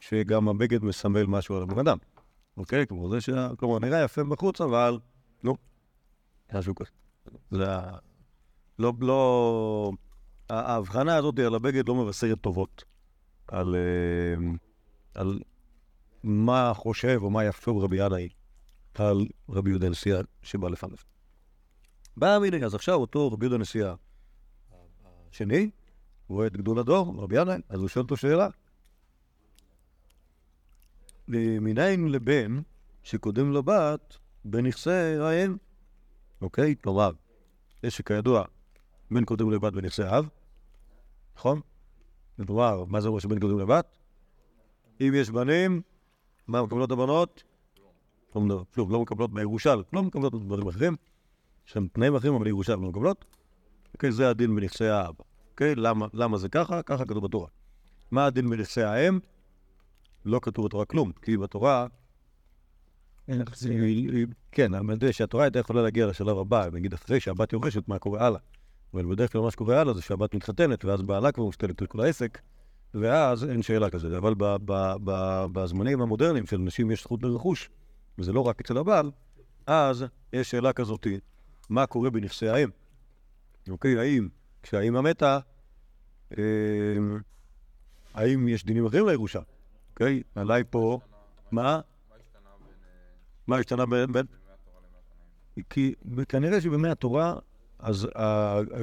שגם 0.00 0.48
הבגד 0.48 0.84
מסמל 0.84 1.24
משהו 1.24 1.56
על 1.56 1.62
הבן 1.62 1.78
אדם. 1.78 1.98
אוקיי? 2.58 2.86
כמו 2.86 3.10
זה 3.10 3.20
שה... 3.20 3.48
כלומר, 3.58 3.78
נראה 3.78 4.04
יפה 4.04 4.24
בחוץ, 4.24 4.60
אבל... 4.60 4.98
נו, 5.42 5.56
משהו 6.54 6.74
כזה. 6.74 6.90
זה 7.50 7.74
ה... 7.76 7.98
לא... 8.78 8.92
לא... 9.00 9.92
ההבחנה 10.50 11.16
הזאת 11.16 11.38
על 11.38 11.54
הבגד 11.54 11.88
לא 11.88 11.94
מבשרת 11.94 12.40
טובות. 12.40 12.84
על... 13.48 13.76
אה, 13.76 14.50
על 15.14 15.40
מה 16.22 16.72
חושב 16.74 17.20
או 17.22 17.30
מה 17.30 17.44
יחשוב 17.44 17.84
רבי 17.84 18.06
ינאי 18.06 18.28
על 18.94 19.26
רבי 19.48 19.70
יהודה 19.70 19.88
נשיאה 19.88 20.20
שבא 20.42 20.68
לפניו. 20.68 20.96
בא 22.16 22.34
הנה, 22.34 22.66
אז 22.66 22.74
עכשיו 22.74 22.94
אותו 22.94 23.32
רבי 23.32 23.46
יהודה 23.46 23.58
נשיאה 23.58 23.94
השני, 25.30 25.70
רואה 26.28 26.46
את 26.46 26.56
גדול 26.56 26.78
הדור, 26.78 27.14
רבי 27.18 27.40
ינאי, 27.40 27.58
אז 27.68 27.80
הוא 27.80 27.88
שואל 27.88 28.02
אותו 28.02 28.16
שאלה. 28.16 28.48
מניין 31.28 32.08
לבן 32.08 32.60
שקודם 33.02 33.52
לבת 33.52 34.16
בנכסי 34.44 34.90
האם? 35.20 35.56
אוקיי? 36.40 36.74
כלומר, 36.82 37.10
יש 37.82 37.96
שכידוע, 37.96 38.44
בן 39.10 39.24
קודם 39.24 39.50
לבת 39.50 39.72
בנכסי 39.72 40.02
האב, 40.02 40.28
נכון? 41.36 41.60
כלומר, 42.46 42.84
מה 42.84 43.00
זה 43.00 43.08
אומר 43.08 43.18
שבן 43.18 43.40
קודם 43.40 43.58
לבת? 43.58 43.98
אם 45.00 45.12
יש 45.16 45.30
בנים, 45.30 45.82
מה 46.46 46.62
מקבלות 46.62 46.90
הבנות? 46.90 47.42
לא 48.34 48.40
מדבר- 48.40 48.62
שוב, 48.74 48.92
לא 48.92 49.00
מקבלות 49.00 49.32
בירושה, 49.32 49.74
לא 49.92 50.02
מקבלות 50.02 50.32
דברים 50.44 50.68
אחרים. 50.68 50.96
יש 51.68 51.76
להם 51.76 51.88
תנאים 51.92 52.16
אחרים, 52.16 52.34
אבל 52.34 52.46
ירושה 52.46 52.72
לא 52.72 52.80
מקבלות. 52.80 53.24
אוקיי, 53.94 54.12
זה 54.12 54.30
הדין 54.30 54.56
בנכסי 54.56 54.84
האב. 54.84 55.14
אוקיי, 55.50 55.74
למה, 55.74 56.06
למה 56.12 56.38
זה 56.38 56.48
ככה? 56.48 56.82
ככה 56.82 57.04
כתוב 57.04 57.24
בתורה. 57.24 57.48
מה 58.10 58.26
הדין 58.26 58.50
בנכסי 58.50 58.82
האם? 58.82 59.18
לא 60.24 60.40
כתוב 60.42 60.66
בתורה 60.66 60.84
כלום, 60.84 61.12
כי 61.22 61.36
בתורה... 61.36 61.86
כן, 64.52 64.74
אני 64.74 64.92
יודע 64.92 65.12
שהתורה 65.12 65.44
הייתה 65.44 65.58
יכולה 65.58 65.82
להגיע 65.82 66.06
לשלב 66.06 66.38
הבא, 66.38 66.68
נגיד 66.72 66.92
אחרי 66.92 67.20
שהבת 67.20 67.52
יורשת, 67.52 67.88
מה 67.88 67.98
קורה 67.98 68.26
הלאה. 68.26 68.40
אבל 68.94 69.06
בדרך 69.06 69.32
כלל 69.32 69.40
מה 69.40 69.50
שקורה 69.50 69.80
הלאה 69.80 69.94
זה 69.94 70.02
שהבת 70.02 70.34
מתחתנת, 70.34 70.84
ואז 70.84 71.02
בעלה 71.02 71.32
כבר 71.32 71.48
משתלט 71.48 71.80
על 71.80 71.86
כל 71.86 72.00
העסק, 72.00 72.38
ואז 72.94 73.44
אין 73.44 73.62
שאלה 73.62 73.90
כזאת. 73.90 74.12
אבל 74.12 74.34
בזמנים 75.52 76.00
המודרניים 76.00 76.46
שלנשים 76.46 76.90
יש 76.90 77.02
זכות 77.02 77.22
לרכוש, 77.22 77.70
וזה 78.18 78.32
לא 78.32 78.40
רק 78.40 78.60
אצל 78.60 78.78
הבעל, 78.78 79.10
אז 79.66 80.04
יש 80.32 80.50
שאלה 80.50 80.72
כזאת, 80.72 81.06
מה 81.70 81.86
קורה 81.86 82.10
בנכסי 82.10 82.48
האם? 82.48 82.68
אוקיי, 83.70 83.98
האם 83.98 84.28
כשהאימא 84.62 85.00
מתה, 85.00 85.38
אה, 86.38 86.44
האם 88.14 88.48
יש 88.48 88.64
דינים 88.64 88.86
אחרים 88.86 89.06
לירושה? 89.06 89.40
אוקיי, 90.00 90.22
עליי 90.34 90.62
פה, 90.70 91.00
מה? 91.50 91.80
מה 93.46 93.56
השתנה 93.56 93.86
בין... 93.86 94.26
כי 95.70 95.94
כנראה 96.28 96.60
שבימי 96.60 96.88
התורה 96.88 97.34
אז 97.78 98.08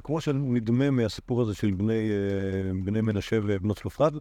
כמו 0.04 0.22
שנדמה 0.22 0.92
מהסיפור 0.92 1.42
הזה 1.42 1.56
של 1.56 1.72
בני, 1.72 2.10
אה, 2.96 3.02
מנשה 3.02 3.40
ובנות 3.44 3.80
צלופחד, 3.80 4.12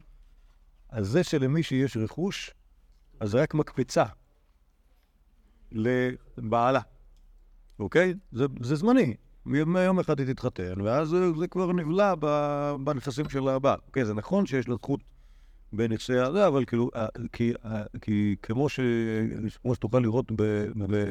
אז 0.89 1.09
זה 1.09 1.25
שלמישהי 1.25 1.79
יש 1.79 1.97
רכוש, 1.97 2.51
אז 3.21 3.31
זה 3.31 3.43
רק 3.43 3.55
מקפצה 3.55 4.05
לבעלה, 5.73 6.81
אוקיי? 7.79 8.15
זה, 8.33 8.45
זה 8.61 8.77
זמני. 8.77 9.15
מיום 9.47 9.77
יום 9.77 10.01
אחד 10.01 10.21
היא 10.21 10.33
תתחתן, 10.33 10.81
ואז 10.81 11.09
זה, 11.09 11.49
כבר 11.51 11.73
נבלע 11.73 12.15
בנכסים 12.85 13.29
של 13.29 13.49
הבעל. 13.49 13.79
אוקיי, 13.87 14.05
זה 14.05 14.15
נכון 14.15 14.47
שיש 14.47 14.69
לה 14.69 14.75
זכות 14.75 15.01
בנכסי 15.77 16.19
הזה, 16.19 16.47
אבל 16.47 16.65
כאילו, 16.65 16.91
אה, 16.97 17.07
כי, 17.33 17.53
אה, 17.65 17.83
כי 18.01 18.37
כמו, 18.43 18.69
ש, 18.69 18.81
כמו 19.63 19.75
שתוכל 19.75 19.99
לראות 19.99 20.33
ב, 20.33 20.43
ב, 20.91 21.05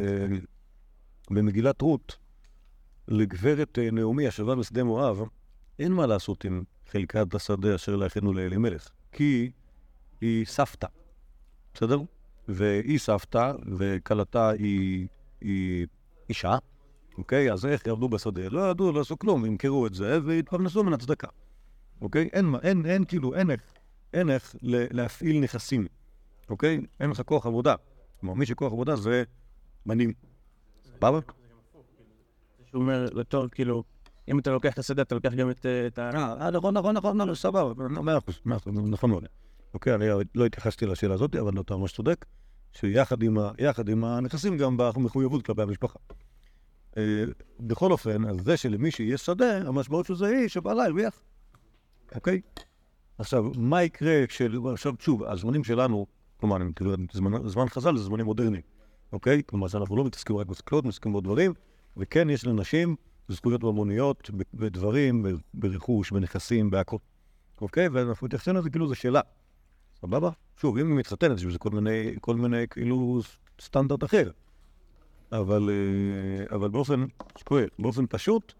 במגילת 1.31 1.81
רות, 1.81 2.17
לגברת 3.07 3.79
אה, 3.79 3.91
נעמי 3.91 4.27
השבה 4.27 4.55
בשדה 4.55 4.83
מואב, 4.83 5.21
אין 5.79 5.91
מה 5.91 6.05
לעשות 6.05 6.45
עם 6.45 6.63
חלקת 6.91 7.35
השדה 7.35 7.75
אשר 7.75 7.95
לאחינו 7.95 8.33
לאלימלך, 8.33 8.89
כי 9.11 9.51
היא 10.21 10.45
סבתא, 10.45 10.87
בסדר? 11.73 11.99
והיא 12.47 12.99
סבתא, 12.99 13.51
וכלתה 13.77 14.49
היא, 14.49 15.07
היא 15.41 15.87
אישה, 16.29 16.57
אוקיי? 17.17 17.51
אז 17.51 17.65
איך 17.65 17.87
יעבדו 17.87 18.09
בשדה? 18.09 18.49
לא 18.49 18.69
ידעו, 18.71 18.91
לא 18.91 18.99
עשו 19.01 19.19
כלום, 19.19 19.45
ימכרו 19.45 19.87
את 19.87 19.93
זה 19.93 20.19
והתפרנסו 20.25 20.83
מן 20.83 20.93
הצדקה, 20.93 21.27
אוקיי? 22.01 22.29
אין, 22.33 22.45
מה- 22.45 22.59
אין, 22.63 22.85
אין 22.85 23.05
כאילו, 23.05 23.35
אין 23.35 23.51
איך, 23.51 23.61
אין 24.13 24.29
איך 24.29 24.55
להפעיל 24.61 25.39
נכסים, 25.39 25.87
אוקיי? 26.49 26.81
אין 26.99 27.09
לך 27.09 27.21
כוח 27.21 27.45
עבודה. 27.45 27.75
כלומר, 28.19 28.33
מי 28.33 28.45
שכוח 28.45 28.73
עבודה 28.73 28.95
זה 28.95 29.23
בנים. 29.85 30.13
סבבה? 30.83 31.19
שהוא 32.65 32.81
אומר, 32.81 33.05
לתור, 33.13 33.47
כאילו, 33.47 33.83
אם 34.27 34.39
אתה 34.39 34.51
לוקח 34.51 34.73
את 34.73 34.79
השדה, 34.79 35.01
אתה 35.01 35.15
לוקח 35.15 35.33
גם 35.33 35.49
את 35.49 35.65
אה, 35.65 36.03
ה... 36.03 36.45
אה, 36.45 36.51
נכון, 36.51 36.77
נכון, 36.77 36.97
נכון, 36.97 37.17
נכון, 37.17 37.35
סבבה, 37.35 37.87
מאה 37.87 38.17
אחוז, 38.17 38.39
מאה 38.45 38.57
אחוז, 38.57 38.73
נכון 38.75 39.09
מאוד. 39.09 39.25
אוקיי, 39.73 39.95
אני 39.95 40.05
לא 40.35 40.45
התייחסתי 40.45 40.85
לשאלה 40.85 41.13
הזאת, 41.13 41.35
אבל 41.35 41.61
אתה 41.61 41.75
ממש 41.77 41.93
צודק, 41.93 42.25
שיחד 42.71 43.23
עם, 43.89 44.03
הנכסים 44.03 44.57
גם 44.57 44.77
במחויבות 44.77 45.45
כלפי 45.45 45.61
המשפחה. 45.61 45.99
אה, 46.97 47.23
בכל 47.59 47.91
אופן, 47.91 48.25
אז 48.25 48.37
זה 48.43 48.57
שלמישהי 48.57 49.05
יש 49.05 49.21
שדה, 49.21 49.57
המשמעות 49.57 50.05
של 50.05 50.15
זה 50.15 50.27
היא 50.27 50.47
שבעלה 50.47 50.85
הרוויח, 50.85 51.21
אוקיי? 52.15 52.41
עכשיו, 53.17 53.51
מה 53.57 53.83
יקרה 53.83 54.27
כשל... 54.27 54.59
עכשיו, 54.73 54.93
שוב, 54.99 55.23
הזמנים 55.23 55.63
שלנו, 55.63 56.05
כלומר, 56.37 56.55
אני 56.55 56.65
מתכוון, 56.65 57.05
זמן, 57.11 57.47
זמן 57.47 57.69
חז"ל 57.69 57.97
זה 57.97 58.03
זמנים 58.03 58.25
מודרניים, 58.25 58.63
אוקיי? 59.13 59.41
כלומר, 59.45 59.67
שאנחנו 59.67 59.95
לא 59.95 60.05
מתעסקים 60.05 60.37
רק 60.37 60.47
בסקלות, 60.47 60.85
מתעסקים 60.85 61.11
בעוד 61.11 61.23
דברים, 61.23 61.53
וכן, 61.97 62.29
יש 62.29 62.45
לנשים 62.45 62.95
זכויות 63.27 63.63
ממוניות 63.63 64.29
בדברים, 64.53 65.25
ברכוש, 65.53 66.11
בנכסים, 66.11 66.69
בהכל. 66.69 66.97
אוקיי? 67.61 67.87
ואנחנו 67.87 68.27
מתייחסים 68.27 68.55
לזה 68.55 68.69
כאילו 68.69 68.87
זו 68.87 68.95
שאלה. 68.95 69.21
סבבה? 70.01 70.29
שוב, 70.57 70.77
אם 70.77 70.87
היא 70.87 70.95
מתחתנת, 70.95 71.45
בזה 71.45 71.59
כל 71.59 71.69
מיני, 71.69 72.15
כל 72.21 72.35
מיני, 72.35 72.67
כאילו, 72.69 73.21
סטנדרט 73.61 74.03
אחר. 74.03 74.31
אבל, 75.31 75.69
אה, 75.69 76.55
אבל 76.55 76.69
באופן, 76.69 77.05
שקורה, 77.37 77.63
באופן 77.79 78.05
פשוט, 78.09 78.53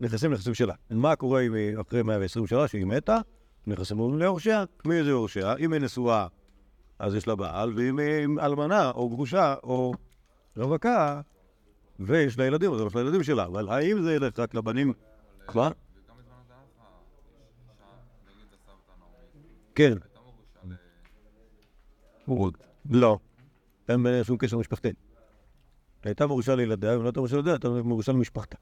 נכנסים 0.00 0.30
לנכסים 0.30 0.54
שלה. 0.54 0.74
מה 0.90 1.16
קורה 1.16 1.42
אחרי 1.80 2.02
120 2.02 2.46
שנה, 2.46 2.68
שהיא 2.68 2.86
מתה, 2.86 3.18
נכנסים 3.66 4.00
אומרים 4.00 4.18
ליורשיה, 4.18 4.64
מי 4.84 5.04
זה 5.04 5.10
יורשיה? 5.10 5.56
אם 5.56 5.72
היא 5.72 5.80
נשואה, 5.80 6.26
אז 6.98 7.14
יש 7.14 7.26
לה 7.26 7.34
בעל, 7.34 7.72
ואם 7.76 7.98
היא 7.98 8.26
אלמנה, 8.40 8.90
או 8.90 9.08
גרושה, 9.08 9.54
או 9.62 9.92
רווקה, 10.56 11.20
ויש 12.00 12.38
לה 12.38 12.46
ילדים, 12.46 12.70
אז 12.70 12.76
זה 12.76 12.82
הולך 12.82 12.96
לילדים 12.96 13.22
שלה. 13.22 13.44
אבל 13.44 13.68
האם 13.68 14.02
זה 14.02 14.14
ילך 14.14 14.38
רק 14.38 14.54
לבנים? 14.54 14.92
מה? 15.54 15.70
כן. 19.74 19.98
לא. 22.90 23.18
אין 23.88 24.06
שום 24.22 24.36
קשר 24.36 24.58
משפחתי. 24.58 24.88
הייתה 26.02 26.26
מורשה 26.26 26.54
לילדיה, 26.54 26.98
ולא 26.98 27.04
הייתה 27.04 27.20
מורשה 27.20 27.34
לילדיה, 27.36 27.52
הייתה 27.52 27.68
מורשה 27.68 28.12
למשפחתה. 28.12 28.56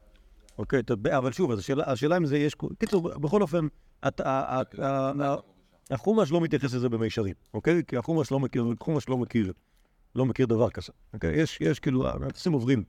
אוקיי, 0.60 0.82
אבל 1.16 1.32
שוב, 1.32 1.52
השאלה- 1.52 2.16
אם 2.16 2.26
זה 2.26 2.38
יש... 2.38 2.56
קיצור, 2.78 3.08
בכל 3.18 3.42
אופן, 3.42 3.66
החומש 5.90 6.32
לא 6.32 6.40
מתייחס 6.40 6.74
לזה 6.74 6.88
במישרין, 6.88 7.34
אוקיי? 7.54 7.82
כי 7.88 7.96
החומש 7.96 8.30
לא 8.30 8.40
מכיר, 8.40 8.64
החומש 8.80 9.08
לא 9.08 9.18
מכיר, 9.18 9.52
לא 10.14 10.26
מכיר 10.26 10.46
דבר 10.46 10.70
כזה. 10.70 10.92
אוקיי? 11.14 11.40
יש, 11.40 11.58
יש 11.60 11.80
כאילו, 11.80 12.08
הנכסים 12.08 12.52
עוברים. 12.52 12.84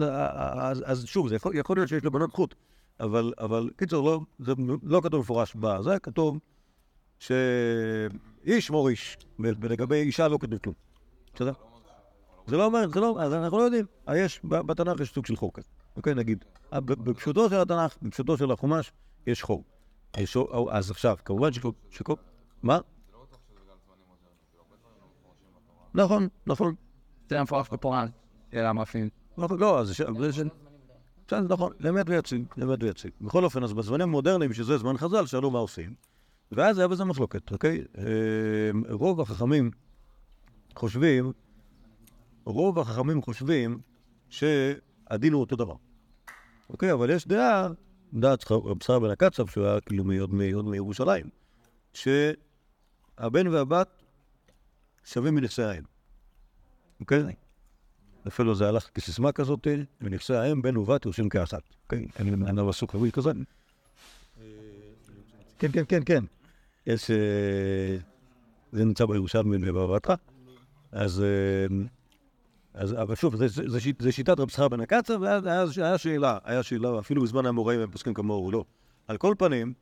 אז, 0.00 0.82
אז 0.86 1.04
שוב, 1.06 1.28
זה 1.28 1.36
יכול, 1.36 1.56
יכול 1.56 1.76
להיות 1.76 1.88
שיש 1.88 2.04
לבנות 2.04 2.30
זכות, 2.30 2.54
אבל, 3.00 3.32
אבל 3.38 3.70
קיצור, 3.76 4.06
לא, 4.10 4.20
זה 4.38 4.52
לא 4.82 5.00
כתוב 5.00 5.20
מפורש 5.20 5.54
בזה, 5.54 5.98
כתוב 5.98 6.38
שאיש 7.18 8.70
מור 8.70 8.88
איש, 8.88 9.16
ולגבי 9.38 9.96
אישה 9.96 10.28
לא 10.28 10.38
כתוב 10.40 10.58
כלום. 10.58 10.74
בסדר? 11.34 11.52
זה 12.46 12.56
לא 12.56 12.64
אומר, 12.64 12.88
זה 12.94 13.00
לא, 13.00 13.16
אז 13.20 13.32
אנחנו 13.32 13.58
לא 13.58 13.62
יודעים. 13.62 13.84
אה, 14.08 14.18
יש, 14.18 14.40
בתנ"ך 14.44 15.00
יש 15.00 15.12
סוג 15.12 15.26
של 15.26 15.36
חור 15.36 15.50
כזה. 15.54 15.68
אוקיי, 15.96 16.14
נגיד. 16.14 16.44
אה, 16.72 16.80
בפשוטו 16.80 17.50
של 17.50 17.56
התנ"ך, 17.60 17.96
בפשוטו 18.02 18.36
של 18.36 18.50
החומש, 18.50 18.92
יש 19.26 19.42
חור. 19.42 19.64
אז 20.70 20.90
עכשיו, 20.90 21.16
כמובן 21.24 21.50
שכל... 21.90 22.14
מה? 22.62 22.78
נכון, 25.94 26.28
נכון. 26.46 26.74
זה 27.30 27.40
המפורש 27.40 27.68
בפורן. 27.72 28.06
זה 28.52 28.68
המאפין. 28.68 29.08
נכון, 29.38 29.60
לא, 29.60 29.80
אז 29.80 30.02
בסדר, 31.26 31.54
נכון, 31.54 31.72
לאמת 31.80 32.08
ויציג, 32.08 32.44
לאמת 32.56 32.82
ויציג. 32.82 33.10
בכל 33.20 33.44
אופן, 33.44 33.62
אז 33.62 33.72
בזמנים 33.72 34.08
המודרניים, 34.08 34.52
שזה 34.52 34.78
זמן 34.78 34.96
חז"ל, 34.96 35.26
שאלו 35.26 35.50
מה 35.50 35.58
עושים, 35.58 35.94
ואז 36.52 36.78
היה 36.78 36.88
בזה 36.88 37.04
מחלוקת, 37.04 37.52
אוקיי? 37.52 37.84
אה, 37.98 38.04
רוב 38.90 39.20
החכמים 39.20 39.70
חושבים, 40.76 41.32
רוב 42.44 42.78
החכמים 42.78 43.22
חושבים 43.22 43.78
שהדין 45.12 45.32
הוא 45.32 45.40
אותו 45.40 45.56
דבר. 45.56 45.74
אוקיי, 46.70 46.92
אבל 46.92 47.10
יש 47.10 47.26
דעה, 47.28 47.68
דעת 48.14 48.50
רב 48.50 48.82
שרה 48.82 49.00
בן 49.00 49.10
הקצב, 49.10 49.46
שהוא 49.46 49.66
היה 49.66 49.80
כאילו 49.80 50.04
עוד 50.20 50.64
מירושלים, 50.64 51.26
שהבן 51.94 53.46
והבת 53.48 53.88
שווים 55.04 55.34
מנכסי 55.34 55.62
האם. 55.62 55.82
אוקיי? 57.00 57.22
אפילו 58.28 58.54
זה 58.54 58.68
הלך 58.68 58.90
כסיסמה 58.94 59.32
כזאת, 59.32 59.66
ונכסי 60.00 60.34
האם 60.34 60.62
בן 60.62 60.76
ובת 60.76 61.04
יורשים 61.04 61.28
כאחת. 61.28 61.62
אוקיי? 61.84 62.06
אין 62.18 62.46
אין 62.46 62.58
אבל 62.58 62.72
סוג 62.72 62.90
חבוי 62.90 63.12
כזה. 63.12 63.30
כן, 65.58 65.72
כן, 65.72 65.82
כן, 65.88 66.00
כן. 66.06 66.24
יש... 66.86 67.10
אה, 67.10 67.96
זה 68.72 68.84
נמצא 68.84 69.06
בירושלמי 69.06 69.70
ובבטחה. 69.70 70.14
אז... 70.92 71.24
אז, 72.74 72.92
אבל 72.92 73.14
שוב, 73.14 73.36
זה, 73.36 73.48
זה, 73.48 73.62
זה, 73.68 73.80
שיט- 73.80 74.02
זה 74.02 74.12
שיטת 74.12 74.40
רב 74.40 74.48
שכר 74.48 74.68
בן 74.68 74.80
הקצב, 74.80 75.18
ואז 75.20 75.46
היה, 75.78 75.98
שאלה, 75.98 76.38
היה 76.44 76.62
שאלה, 76.62 76.98
אפילו 76.98 77.22
בזמן 77.22 77.46
האמוראים 77.46 77.80
הם 77.80 77.90
פוסקים 77.90 78.14
כמוהו, 78.14 78.50
לא. 78.52 78.64
על 79.08 79.16
כל 79.16 79.34
פנים, 79.38 79.72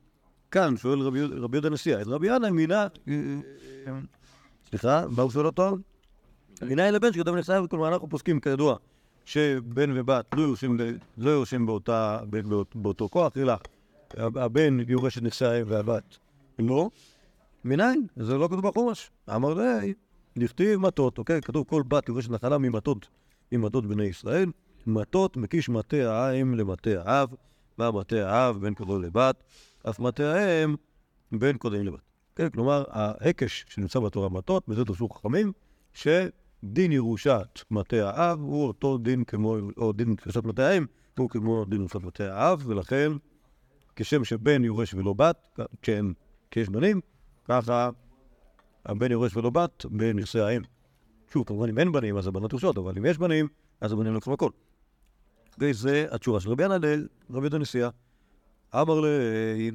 כאן 0.51 0.77
שואל 0.77 0.99
רבי, 0.99 1.19
יהודה- 1.19 1.35
רבי 1.35 1.57
יהודה 1.57 1.69
נשיאה, 1.69 2.01
את 2.01 2.07
רבי 2.07 2.27
יהודה 2.27 2.51
מינה, 2.51 2.87
אה, 3.07 3.13
סליחה, 4.69 5.03
מה 5.09 5.23
הוא 5.23 5.31
שואל 5.31 5.45
אותו? 5.45 5.77
מנין 6.61 6.93
לבן 6.93 7.13
שכתב 7.13 7.35
נכסיו, 7.35 7.65
כלומר 7.69 7.87
אנחנו 7.87 8.09
פוסקים 8.09 8.39
כידוע 8.39 8.75
שבן 9.25 9.97
ובת 9.99 10.25
לא 10.35 10.41
יורשים, 10.41 10.77
לא 11.17 11.29
יורשים 11.29 11.65
באותה, 11.65 12.19
באות- 12.29 12.75
באותו 12.75 13.09
כוח, 13.09 13.37
אלא 13.37 13.53
הבן 14.17 14.77
יורש 14.87 15.17
את 15.17 15.23
נכסי 15.23 15.45
האם 15.45 15.65
והבת 15.67 16.17
לא. 16.59 16.89
מנין? 17.65 18.05
זה 18.15 18.37
לא 18.37 18.47
כתוב 18.47 18.67
בחומש. 18.67 19.11
אמר 19.35 19.53
לי, 19.53 19.93
נכתיב 20.35 20.79
מטות, 20.79 21.17
אוקיי? 21.17 21.41
כתוב 21.41 21.67
כל 21.67 21.83
בת 21.87 22.09
יורשת 22.09 22.29
נחלה 22.29 22.57
ממטות, 22.57 23.07
ממטות 23.51 23.85
בני 23.85 24.03
ישראל. 24.03 24.51
מטות 24.87 25.37
מקיש 25.37 25.69
מטה 25.69 26.13
האם 26.13 26.55
למטה 26.55 26.89
האב, 27.05 27.29
מה 27.77 27.91
מטה 27.91 28.29
האב 28.29 28.57
בין 28.61 28.73
קודו 28.73 28.99
לבת, 28.99 29.43
אף 29.89 29.99
מטה 29.99 30.33
האם 30.33 30.75
בין 31.31 31.57
קודמים 31.57 31.85
לבת. 31.85 31.99
כן, 32.35 32.49
כלומר, 32.49 32.83
ההקש 32.89 33.65
שנמצא 33.69 33.99
בתורה 33.99 34.29
מטות, 34.29 34.67
בזה 34.67 34.85
תושבו 34.85 35.09
חכמים, 35.09 35.51
שדין 35.93 36.91
ירושת 36.91 37.59
מטה 37.71 38.09
האב 38.09 38.39
הוא 38.39 38.67
אותו 38.67 38.97
דין 38.97 39.23
כמו, 39.23 39.57
או 39.77 39.93
דין 39.93 40.15
ירושת 40.25 40.43
מטה 40.43 40.67
האם, 40.67 40.85
הוא 41.17 41.29
כמו 41.29 41.65
דין 41.65 41.79
ירושת 41.79 41.95
מטה 41.95 42.35
האב, 42.35 42.63
ולכן 42.65 43.11
כשם 43.95 44.23
שבן 44.23 44.63
יורש 44.63 44.93
ולא 44.93 45.13
בת, 45.13 45.59
כשיש 46.51 46.69
בנים, 46.69 47.01
ככה 47.45 47.89
הבן 48.85 49.11
יורש 49.11 49.35
ולא 49.35 49.49
בת 49.49 49.85
בנכסי 49.85 50.39
האם. 50.39 50.61
שוב, 51.33 51.43
כמובן 51.47 51.69
אם 51.69 51.79
אין 51.79 51.91
בנים 51.91 52.17
אז 52.17 52.27
הבנות 52.27 52.53
יורשות, 52.53 52.77
אבל 52.77 52.93
אם 52.97 53.05
יש 53.05 53.17
בנים, 53.17 53.47
אז 53.81 53.91
הבנים 53.91 54.13
לוקחים 54.13 54.33
הכל. 54.33 54.49
וזה 55.59 56.05
התשובה 56.11 56.39
של 56.39 56.49
רבי 56.49 56.63
ינדל, 56.63 57.07
רבי 57.29 57.39
יהודה 57.39 57.57
נשיאה. 57.57 57.89
אמר 58.75 58.99
לי, 58.99 59.71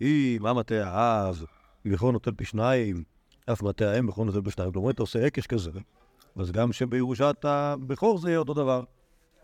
היא, 0.00 0.40
מה 0.40 0.52
מטה 0.52 0.74
האב, 0.88 1.44
בכור 1.84 2.12
נוטל 2.12 2.32
פי 2.32 2.44
שניים, 2.44 3.04
אף 3.52 3.62
מטה 3.62 3.90
האם 3.90 4.06
בכור 4.06 4.24
נוטל 4.24 4.42
פי 4.42 4.50
שניים. 4.50 4.72
כלומר, 4.72 4.90
אתה 4.90 5.02
עושה 5.02 5.26
הקש 5.26 5.46
כזה, 5.46 5.70
אז 6.36 6.52
גם 6.52 6.72
שבירושת 6.72 7.44
הבכור 7.44 8.18
זה 8.18 8.28
יהיה 8.28 8.38
אותו 8.38 8.54
דבר. 8.54 8.84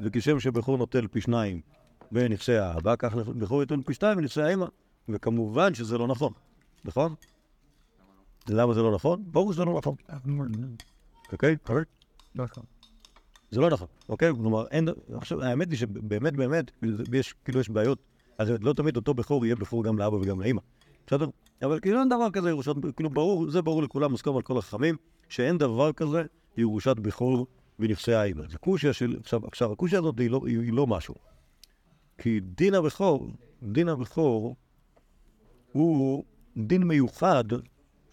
וכשם 0.00 0.40
שבכור 0.40 0.78
נוטל 0.78 1.06
פי 1.06 1.20
שניים, 1.20 1.60
בנכסי 2.12 2.56
האבא, 2.56 2.94
כך 2.98 3.14
בכור 3.14 3.60
ייתן 3.60 3.82
פי 3.82 3.94
שתיים 3.94 4.18
בנכסי 4.18 4.42
האמא. 4.42 4.66
וכמובן 5.08 5.74
שזה 5.74 5.98
לא 5.98 6.06
נכון, 6.06 6.32
נכון? 6.84 7.14
למה 8.50 8.74
זה 8.74 8.82
לא 8.82 8.94
נכון? 8.94 9.22
ברור 9.26 9.52
שזה 9.52 9.64
לא 9.64 9.74
נכון, 9.78 9.94
אוקיי? 11.32 11.56
זה 13.50 13.60
לא 13.60 13.70
נכון, 13.70 13.88
אוקיי? 14.08 14.32
כלומר, 14.34 14.66
אין... 14.66 14.88
עכשיו, 15.14 15.42
האמת 15.42 15.70
היא 15.70 15.78
שבאמת 15.78 16.36
באמת, 16.36 16.70
יש, 17.12 17.34
כאילו 17.44 17.60
יש 17.60 17.68
בעיות. 17.68 17.98
אז 18.38 18.48
לא 18.60 18.72
תמיד 18.72 18.96
אותו 18.96 19.14
בכור 19.14 19.46
יהיה 19.46 19.56
בכור 19.56 19.84
גם 19.84 19.98
לאבא 19.98 20.16
וגם 20.16 20.40
לאמא, 20.40 20.60
בסדר? 21.06 21.26
אבל 21.62 21.80
כאילו 21.80 22.00
אין 22.00 22.08
דבר 22.08 22.30
כזה 22.30 22.48
ירושת, 22.48 22.72
כאילו 22.96 23.10
ברור, 23.10 23.50
זה 23.50 23.62
ברור 23.62 23.82
לכולם, 23.82 24.10
מוסכם 24.10 24.36
על 24.36 24.42
כל 24.42 24.58
החכמים, 24.58 24.96
שאין 25.28 25.58
דבר 25.58 25.92
כזה 25.92 26.22
ירושת 26.56 26.96
בכור 26.96 27.46
בנכסי 27.78 28.12
האמא. 28.12 28.42
זה 28.48 28.58
קושיה 28.58 28.92
של... 28.92 29.16
עכשיו, 29.20 29.46
עכשיו 29.46 29.72
הקושיה 29.72 29.98
הזאת 29.98 30.18
היא 30.18 30.30
לא, 30.30 30.40
היא 30.46 30.72
לא 30.72 30.86
משהו. 30.86 31.14
כי 32.18 32.40
דין 32.40 32.74
הבכור, 32.74 33.30
דין 33.62 33.88
הבכור, 33.88 34.56
הוא 35.72 36.24
דין 36.56 36.82
מיוחד 36.82 37.44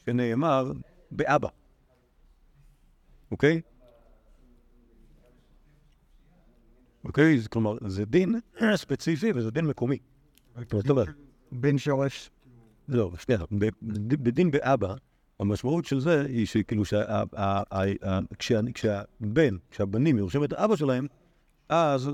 שנאמר 0.06 0.72
באבא, 1.12 1.48
אוקיי? 3.32 3.62
אוקיי? 7.04 7.40
זה- 7.40 7.50
כלומר, 7.50 7.78
זה 7.88 8.06
דין 8.06 8.36
ספציפי 8.76 9.32
וזה 9.36 9.52
דין 9.52 9.66
מקומי. 9.66 9.98
בן 11.52 11.78
שורש. 11.78 12.30
לא, 12.88 13.12
שנייה, 13.20 13.42
בדין 14.08 14.52
באבא, 14.52 14.94
המשמעות 15.40 15.86
של 15.86 16.00
זה 16.00 16.22
היא 16.26 16.46
שכאילו 16.46 16.84
כשהבן, 18.74 19.58
כשהבנים 19.72 20.18
יורשים 20.18 20.44
את 20.44 20.54
האבא 20.54 20.76
שלהם, 20.76 21.08
אז 21.70 22.10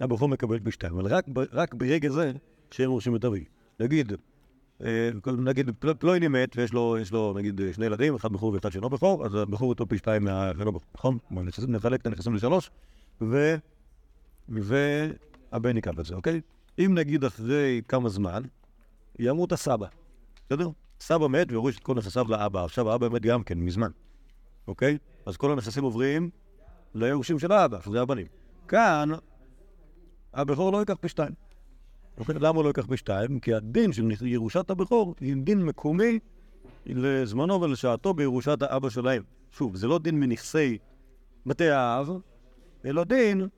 הבחור 0.00 0.28
מקבל 0.28 0.60
פי 0.60 0.70
שתיים, 0.70 0.98
אבל 0.98 1.14
רק, 1.52 1.74
ברגע 1.74 2.10
זה 2.10 2.32
שהם 2.70 2.90
יורשים 2.90 3.16
את 3.16 3.24
אבי. 3.24 3.44
נגיד, 3.80 4.12
נגיד 5.38 5.70
פל- 5.78 5.94
פלויני 5.94 6.28
מת 6.28 6.56
ויש 6.56 6.72
לו, 7.12 7.32
נגיד 7.36 7.60
שני 7.72 7.86
ילדים, 7.86 8.14
אחד 8.14 8.32
בחור 8.32 8.52
ואחד 8.52 8.72
שאינו 8.72 8.90
בכור, 8.90 9.26
אז 9.26 9.34
הבחור 9.34 9.68
אותו 9.68 9.88
פי 9.88 9.98
שתיים 9.98 10.24
מהלא 10.24 10.70
בכור, 10.70 10.80
נכון? 10.94 11.18
נחלק 11.68 12.00
את 12.00 12.06
הנכסים 12.06 12.34
לשלוש. 12.34 12.70
והבן 14.48 15.76
ייקח 15.76 15.92
את 16.00 16.04
זה, 16.04 16.14
אוקיי? 16.14 16.40
אם 16.78 16.94
נגיד 16.94 17.24
אחרי 17.24 17.82
כמה 17.88 18.08
זמן, 18.08 18.42
ימות 19.18 19.52
הסבא, 19.52 19.86
בסדר? 20.46 20.68
סבא 21.00 21.28
מת 21.28 21.52
והוריש 21.52 21.78
את 21.78 21.82
כל 21.82 21.94
נכסיו 21.94 22.26
לאבא, 22.28 22.64
עכשיו 22.64 22.90
האבא 22.90 23.08
מת 23.08 23.22
גם 23.22 23.42
כן, 23.42 23.58
מזמן, 23.58 23.90
אוקיי? 24.68 24.98
אז 25.26 25.36
כל 25.36 25.52
הנכסים 25.52 25.84
עוברים 25.84 26.30
ליורשים 26.94 27.38
של 27.38 27.52
האבא, 27.52 27.80
שזה 27.80 28.00
הבנים. 28.00 28.26
כאן, 28.68 29.08
הבכור 30.34 30.72
לא 30.72 30.78
ייקח 30.78 30.94
פי 31.00 31.08
שתיים. 31.08 31.32
אוקיי? 32.18 32.34
למה 32.34 32.56
הוא 32.56 32.64
לא 32.64 32.68
ייקח 32.68 32.86
פי 32.86 32.96
שתיים? 32.96 33.40
כי 33.40 33.54
הדין 33.54 33.92
של 33.92 34.26
ירושת 34.26 34.70
הבכור 34.70 35.14
היא 35.20 35.36
דין 35.36 35.64
מקומי 35.64 36.18
לזמנו 36.86 37.60
ולשעתו 37.60 38.14
בירושת 38.14 38.62
האבא 38.62 38.90
שלהם. 38.90 39.22
שוב, 39.50 39.76
זה 39.76 39.86
לא 39.86 39.98
דין 39.98 40.20
מנכסי 40.20 40.78
בתי 41.46 41.68
האב, 41.68 42.10
אלא 42.84 43.04
דין 43.04 43.48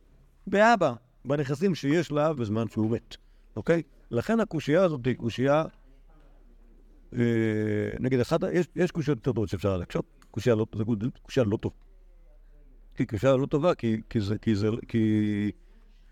באבא, 0.46 0.94
בנכסים 1.25 1.75
שיש 1.75 2.12
לאב 2.12 2.37
בזמן 2.37 2.68
שהוא 2.68 2.90
מת, 2.90 3.16
אוקיי? 3.56 3.82
לכן 4.11 4.40
הקושייה 4.40 4.84
הזאת 4.84 5.06
היא 5.06 5.16
קושייה, 5.16 5.64
אה, 7.12 7.20
נגיד, 8.00 8.20
אחת, 8.20 8.40
יש, 8.52 8.66
יש 8.76 8.90
קושיות 8.90 9.18
יותר 9.18 9.32
טובות 9.32 9.49
שאפשר 9.49 9.76
להקשות, 9.76 10.04
קושייה 10.30 10.56
לא, 10.56 10.66
זה 10.76 10.84
קושייה 11.23 11.46
לא 11.46 11.56
טובה. 11.56 11.76
כי 12.94 13.06
קושייה 13.06 13.37
לא 13.37 13.46
טובה, 13.46 13.75
כי, 13.75 14.00
כי, 14.11 14.20
זה, 14.20 14.38
כי, 14.38 14.56
זה, 14.56 14.68
כי, 14.88 15.50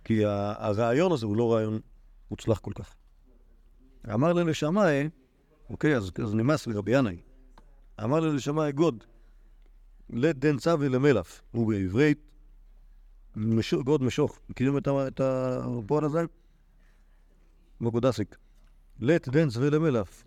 כי 0.05 0.25
הרעיון 0.25 1.13
הזה 1.13 1.27
הוא 1.27 1.37
לא 1.37 1.53
רעיון 1.53 1.81
מוצלח 2.33 2.59
כל 2.59 2.73
כך. 2.75 2.95
אמר 4.15 4.33
לי 4.33 4.45
לשמאי, 4.45 5.09
אוקיי, 5.71 5.97
אז, 5.97 6.11
אז 6.25 6.35
נמאס 6.35 6.67
לרבי 6.67 6.99
ינאי, 6.99 7.21
אמר 8.05 8.21
לי 8.21 8.37
לשמאי 8.37 8.73
גוד, 8.73 9.05
לית 10.11 10.39
דן 10.39 10.57
צבי 10.57 10.89
למלף, 10.89 11.43
ובעברית 11.55 12.19
משוך, 13.37 13.83
גוד 13.83 14.03
משוך. 14.03 14.39
מכירים 14.49 14.79
את 14.79 14.89
את 14.89 15.21
הפועל 15.21 16.05
הזה? 16.05 16.25
מגודסיק. 17.81 18.37
לית 19.01 19.29
דן 19.29 19.49
צבי 19.49 19.71
למלף. 19.71 20.25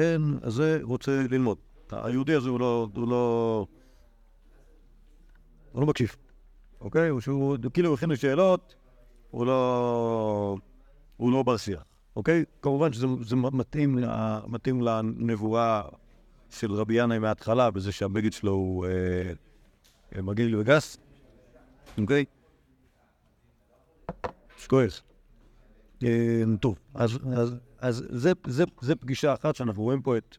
אין, 0.00 0.38
הזה 0.42 0.78
רוצה 0.82 1.22
ללמוד. 1.30 1.58
היהודי 1.90 2.34
הזה 2.34 2.48
הוא 2.48 2.60
לא, 2.60 2.88
הוא 2.94 3.08
לא... 3.08 3.66
הוא 5.72 5.80
לא 5.80 5.86
מקשיב. 5.86 6.16
אוקיי? 6.80 7.08
הוא 7.08 7.20
שהוא 7.20 7.56
כאילו 7.74 7.94
הכין 7.94 8.10
לי 8.10 8.16
שאלות, 8.16 8.74
הוא 9.30 9.46
לא... 9.46 10.56
הוא 11.16 11.32
לא 11.32 11.42
בר. 11.42 11.56
אוקיי? 12.16 12.44
כמובן 12.62 12.92
שזה 12.92 13.06
זה 13.20 13.36
מתאים, 13.36 13.98
מתאים 14.46 14.82
לנבואה 14.82 15.82
של 16.50 16.72
רבי 16.72 17.02
ינאי 17.02 17.18
מההתחלה, 17.18 17.70
בזה 17.70 17.92
שהבגד 17.92 18.32
שלו 18.32 18.52
הוא 18.52 18.86
אה, 18.86 20.22
מגעיל 20.22 20.56
וגס. 20.56 20.98
אוקיי? 21.98 22.24
שכועס. 24.58 25.02
אה, 26.04 26.42
טוב, 26.60 26.78
אז, 26.94 27.18
אז, 27.36 27.54
אז 27.78 28.04
זה, 28.10 28.32
זה, 28.46 28.64
זה 28.80 28.96
פגישה 28.96 29.34
אחת 29.34 29.56
שאנחנו 29.56 29.82
רואים 29.82 30.02
פה 30.02 30.16
את... 30.16 30.36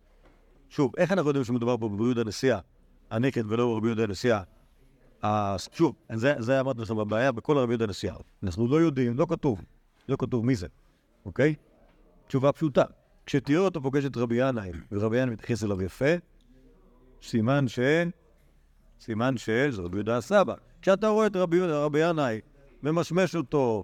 שוב, 0.69 0.91
איך 0.97 1.11
אנחנו 1.11 1.29
יודעים 1.29 1.45
שמדובר 1.45 1.77
פה 1.77 1.89
ברבי 1.89 2.03
יהודה 2.03 2.23
נשיאה, 2.23 2.59
הנכד 3.09 3.51
ולא 3.51 3.65
ברבי 3.65 3.87
יהודה 3.87 4.07
נשיאה? 4.07 4.41
אז 5.21 5.69
שוב, 5.73 5.95
זה, 6.39 6.59
אמרתי 6.59 6.81
לכם 6.81 6.95
בבעיה 6.95 7.31
בכל 7.31 7.57
רבי 7.57 7.73
יהודה 7.73 7.87
נשיאה. 7.87 8.15
אנחנו 8.43 8.67
לא 8.67 8.75
יודעים, 8.75 9.17
לא 9.17 9.25
כתוב, 9.29 9.61
לא 10.09 10.15
כתוב 10.19 10.45
מי 10.45 10.55
זה, 10.55 10.67
אוקיי? 11.25 11.55
תשובה 12.27 12.51
פשוטה. 12.51 12.83
כשתראה 13.25 13.59
אותו 13.59 13.81
פוגש 13.81 14.05
את 14.05 14.17
רבי 14.17 14.47
ינאי, 14.49 14.71
ורבי 14.91 15.17
ינאי 15.17 15.33
מתייחס 15.33 15.63
אליו 15.63 15.81
יפה, 15.81 16.15
סימן 17.21 17.67
ש... 17.67 17.79
סימן 18.99 19.37
ש... 19.37 19.49
זה 19.49 19.81
רבי 19.81 19.97
יהודה 19.97 20.17
הסבא. 20.17 20.53
כשאתה 20.81 21.07
רואה 21.07 21.27
את 21.27 21.35
רבי 21.35 21.99
ינאי, 21.99 22.39
ממשמש 22.83 23.35
אותו, 23.35 23.83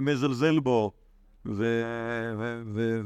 מזלזל 0.00 0.60
בו, 0.60 0.92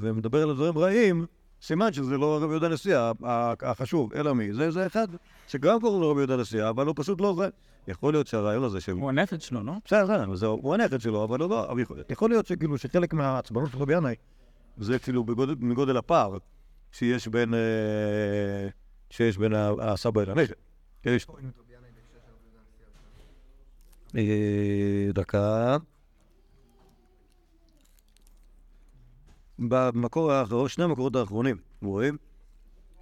ומדבר 0.01 0.43
על 0.43 0.55
דברים 0.55 0.79
רעים, 0.79 1.27
סימן 1.63 1.93
שזה 1.93 2.19
לא 2.19 2.37
רבי 2.43 2.51
יהודה 2.53 2.69
נשיאה 2.69 3.13
ה- 3.25 3.53
החשוב, 3.63 4.13
אלא 4.15 4.35
מי? 4.35 4.53
זה, 4.53 4.71
זה 4.71 4.87
אחד 4.87 5.09
שגם 5.49 5.81
קוראים 5.81 6.01
לו 6.01 6.11
רבי 6.11 6.21
יהודה 6.21 6.37
נשיאה, 6.37 6.69
אבל 6.71 6.87
הוא 6.87 6.95
פשוט 6.99 7.21
לא 7.21 7.35
זה. 7.39 7.49
יכול 7.89 8.13
להיות 8.13 8.27
שהרעיון 8.27 8.65
הזה 8.65 8.81
של... 8.81 8.93
הוא 8.93 9.09
הנכד 9.09 9.41
שלו, 9.41 9.63
לא? 9.65 9.73
בסדר, 9.85 10.25
הוא 10.51 10.75
הנכד 10.75 11.01
שלו, 11.01 11.25
אבל 11.25 11.41
הוא 11.41 11.51
לא... 11.51 11.71
אבל 11.71 11.81
יכול- 11.81 12.03
יכול 12.11 12.31
להיות 12.31 12.47
שכאילו 12.47 12.79
שחלק 12.79 13.13
מהעצבנות 13.15 13.71
של 13.71 13.79
רבי 13.79 13.97
ינאי 13.97 14.15
זה 14.79 14.99
כאילו 14.99 15.25
בגודל, 15.25 15.55
מגודל 15.59 15.97
הפער 15.97 16.37
שיש 16.93 17.29
בין... 17.29 17.55
אה, 17.55 17.59
שיש 19.11 19.39
בין 19.39 19.53
הסבא 19.81 20.23
לנכד. 20.25 20.55
יש... 21.05 21.27
אה, 24.17 24.23
דקה. 25.15 25.77
במקור 29.61 30.33
האחרון, 30.33 30.69
שני 30.69 30.85
המקורות 30.85 31.17
האחרונים, 31.17 31.57
רואים? 31.83 32.17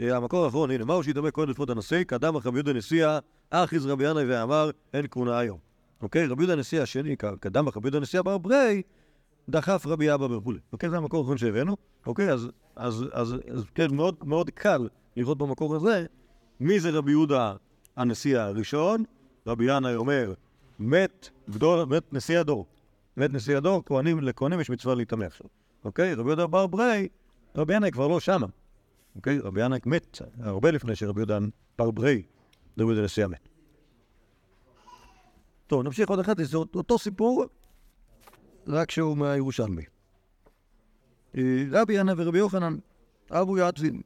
אה, 0.01 0.17
המקור 0.17 0.45
האחרון, 0.45 0.71
הנה, 0.71 0.85
מהו 0.85 1.05
שידמה 1.05 1.31
כהן 1.31 1.49
לפחות 1.49 1.71
הנשיא? 1.71 2.03
קדם 2.03 2.37
רבי 2.37 2.57
יהודה 2.57 2.73
נשיאה, 2.73 3.19
אחיז 3.51 3.87
רבי 3.87 4.11
ינאי 4.11 4.25
ואמר, 4.29 4.71
אין 4.95 5.07
כהונה 5.11 5.39
היום. 5.39 5.59
אוקיי? 6.03 6.27
רבי 6.27 6.43
יהודה 6.43 6.57
נשיאה 6.57 6.83
השני, 6.83 7.17
קדם 7.17 7.69
רבי 7.69 7.81
יהודה 7.85 8.01
נשיאה 8.01 8.23
בר 8.23 8.39
ברי, 8.39 8.83
דחף 9.49 9.87
רבי 9.87 10.15
אבא 10.15 10.25
וכולי. 10.25 10.59
אוקיי? 10.73 10.91
זה 10.91 10.97
המקור 10.97 11.21
האחרון 11.21 11.39
שהבאנו. 11.39 11.77
אוקיי? 12.07 12.33
אז, 12.33 12.49
אז, 12.77 13.05
אז, 13.13 13.35
אז 13.51 13.65
כן, 13.75 13.95
מאוד, 13.95 14.17
מאוד 14.25 14.51
קל 14.51 14.89
לראות 15.17 15.39
במקור 15.39 15.77
הזה 15.77 16.07
מי 16.61 16.81
זה 16.81 16.91
רבי 16.91 17.11
יהודה 17.11 17.55
הנשיא 17.97 18.39
הראשון. 18.39 19.05
רבי 19.47 19.77
ינאי 19.77 19.95
אומר, 19.95 20.33
מת 20.79 21.29
גדול, 21.51 21.85
מת 21.85 22.13
נשיא 22.13 22.39
הדור. 22.39 22.67
מת 23.17 23.33
נשיא 23.33 23.57
הדור, 23.57 23.83
כהנים, 23.87 24.21
לכהנים 24.21 24.61
יש 24.61 24.71
מצווה 24.71 24.95
להיטמא 24.95 25.25
עכשיו. 25.25 25.47
אוקיי? 25.85 26.15
רבי 26.15 26.29
יהודה 26.29 26.47
בר 26.47 26.67
ברי, 26.67 27.09
רבי 27.57 27.75
ינאי 27.75 27.91
כבר 27.91 28.09
לא 28.09 28.21
שמה. 28.21 28.47
אוקיי? 29.17 29.39
רבי 29.39 29.65
ינאי 29.65 29.79
מת 29.87 30.19
הרבה 30.41 30.71
לפני 30.71 30.97
שרבי 30.97 31.21
יהודה 31.21 31.39
בר 31.79 31.91
ברי, 31.91 32.23
רבי 32.79 32.93
יהודה 32.93 33.03
נשיא 33.05 33.27
מת. 33.27 33.49
טוב, 35.67 35.83
נמשיך 35.83 36.11
עוד 36.11 36.19
אחת, 36.19 36.37
זה 36.39 36.57
אותו 36.57 36.99
סיפור, 36.99 37.45
רק 38.67 38.91
שהוא 38.91 39.17
מהירושלמי. 39.17 39.83
אה, 41.37 41.43
רבי 41.71 41.93
ינאי 41.93 42.15
ורבי 42.17 42.39
יוחנן 42.39 42.77
אבו 43.31 43.59
יעצבין. 43.59 44.03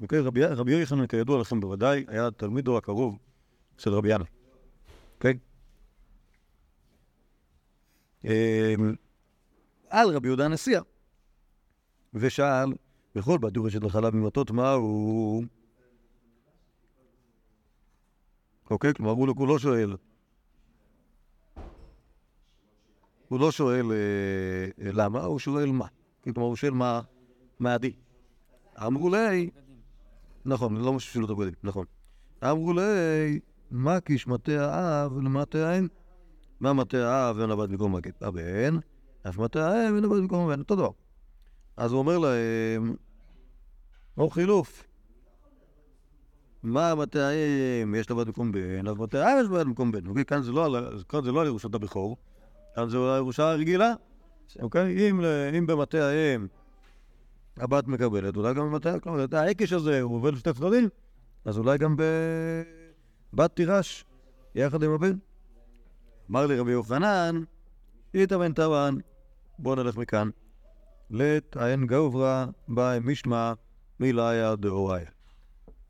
אוקיי, 0.00 0.20
רבי, 0.20 0.44
רבי 0.44 0.72
יוחנן, 0.72 1.06
כידוע 1.06 1.40
לכם 1.40 1.60
בוודאי, 1.60 2.04
היה 2.08 2.30
תלמידו 2.30 2.76
הקרוב 2.76 3.18
של 3.78 3.94
רבי 3.94 4.14
ינאי. 4.14 4.26
אוקיי? 5.14 5.38
על 9.92 10.16
רבי 10.16 10.28
יהודה 10.28 10.44
הנשיאה, 10.44 10.80
ושאל, 12.14 12.72
בכל 13.14 13.38
בת 13.38 13.56
יורשת 13.56 13.82
לחלב 13.82 14.16
ממטות 14.16 14.50
מה 14.50 14.72
הוא... 14.72 15.44
אוקיי, 18.70 18.94
כלומר 18.94 19.10
הוא 19.10 19.48
לא 19.48 19.58
שואל. 19.58 19.96
הוא 23.28 23.40
לא 23.40 23.52
שואל 23.52 23.92
אה, 23.92 24.92
למה, 24.92 25.24
הוא 25.24 25.38
שואל 25.38 25.70
מה. 25.70 25.86
כלומר, 26.24 26.42
הוא 26.42 26.56
שואל 26.56 26.72
מה, 26.72 27.00
מה 27.58 27.74
הדין. 27.74 27.92
אמרו 28.86 29.10
לי, 29.10 29.50
נכון, 30.44 30.76
לא 30.76 30.92
משהו 30.92 31.12
שלא 31.12 31.26
תבגדים, 31.26 31.54
נכון. 31.62 31.86
אמרו 32.44 32.72
לי, 32.72 33.40
מה 33.70 34.00
קיש 34.00 34.26
מטה 34.26 34.74
האב 34.74 35.18
למטה 35.18 35.70
האם? 35.70 35.88
מה 36.60 36.72
מטה 36.72 37.14
האב 37.14 37.36
ואין 37.36 37.50
הבת 37.50 37.68
במקום 37.68 37.96
הבן, 38.20 38.76
מטה 39.38 39.68
האם 39.68 39.92
ואין 39.92 40.04
הבת 40.04 40.16
במקום 40.16 40.50
אותו 40.60 40.76
דבר. 40.76 40.90
אז 41.76 41.92
הוא 41.92 41.98
אומר 41.98 42.18
להם, 42.18 42.94
או 44.18 44.30
חילוף. 44.30 44.84
מה 46.62 46.94
האם 47.28 47.94
יש 47.94 48.10
לה 48.10 48.16
בת 48.16 48.26
במקום 48.26 48.52
בן, 48.52 48.88
אז 48.88 48.96
מטה 48.96 49.26
האם 49.26 49.38
יש 49.40 49.50
לה 49.50 49.58
בת 49.58 49.66
במקום 49.66 49.92
בן. 49.92 50.06
אוקיי, 50.06 50.24
לא 50.24 50.24
כאן 50.24 50.42
זה 51.22 51.32
לא 51.32 51.40
על 51.40 51.46
ירושת 51.46 51.74
הבכור, 51.74 52.16
כאן 52.74 52.88
זה 52.88 52.98
על 52.98 53.14
הירושה 53.14 53.50
הרגילה. 53.50 53.94
אוקיי? 54.62 55.10
אם, 55.10 55.20
במטה 55.66 56.04
האם 56.08 56.46
הבת 57.56 57.86
מקבלת, 57.86 58.36
אולי 58.36 58.54
גם 58.54 58.70
במטה, 58.70 59.00
כלומר, 59.00 59.24
את 59.24 59.34
העקש 59.34 59.72
הזה 59.72 60.00
הוא 60.00 60.16
עובד 60.16 60.32
לשתי 60.32 60.52
צדדים, 60.52 60.88
אז 61.44 61.58
אולי 61.58 61.78
גם 61.78 61.96
בבת 63.32 63.56
תירש, 63.56 64.04
יחד 64.54 64.82
עם 64.82 64.90
הבן. 64.90 65.16
אמר 66.30 66.46
לי 66.46 66.58
רבי 66.58 66.72
יוחנן, 66.72 67.42
איתא 68.14 68.38
בן 68.38 68.52
טבען, 68.52 68.98
בוא 69.62 69.76
נלך 69.76 69.96
מכאן. 69.96 70.30
לית 71.10 71.56
האין 71.56 71.86
גברא 71.86 72.46
באי 72.68 72.98
משמע 73.04 73.52
מילאיה 74.00 74.56
דאוריה. 74.56 75.06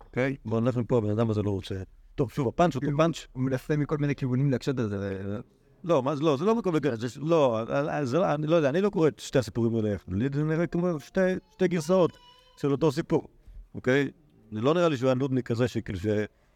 אוקיי? 0.01 0.37
בוא 0.45 0.61
נלך 0.61 0.77
מפה, 0.77 0.99
הבן 0.99 1.11
אדם 1.11 1.31
הזה 1.31 1.43
לא 1.43 1.51
רוצה. 1.51 1.75
טוב, 2.15 2.31
שוב, 2.31 2.49
הפאנץ' 2.49 2.77
אותו 2.77 2.87
פאנץ'. 2.97 3.27
הוא 3.33 3.43
מנסה 3.43 3.77
מכל 3.77 3.97
מיני 3.99 4.15
כיוונים 4.15 4.51
להקשות 4.51 4.79
על 4.79 4.89
זה. 4.89 5.41
לא, 5.85 6.03
מה 6.03 6.17
זה 6.17 6.23
לא, 6.23 6.37
זה 6.37 6.45
לא 6.45 6.55
מקום 6.55 6.75
לגרש, 6.75 7.17
לא, 7.17 7.59
אה, 7.71 8.05
זה 8.05 8.19
לא, 8.19 8.35
אני 8.35 8.47
לא 8.47 8.57
יודע, 8.57 8.69
אני 8.69 8.81
לא 8.81 8.91
קורא 8.91 9.09
את 9.09 9.19
שתי 9.19 9.39
הסיפורים 9.39 9.75
האלה 9.75 9.97
לי 10.09 10.29
זה 10.33 10.45
נראה 10.45 10.67
כמו 10.67 11.01
שתי, 11.01 11.21
גרסאות 11.63 12.19
של 12.57 12.73
אותו 12.73 12.93
סיפור, 12.93 13.29
אוקיי? 13.75 14.11
זה 14.53 14.61
לא 14.61 14.75
נראה 14.75 14.89
לי 14.89 14.97
שהוא 14.97 15.09
היה 15.09 15.15
נודניק 15.15 15.47
כזה 15.47 15.67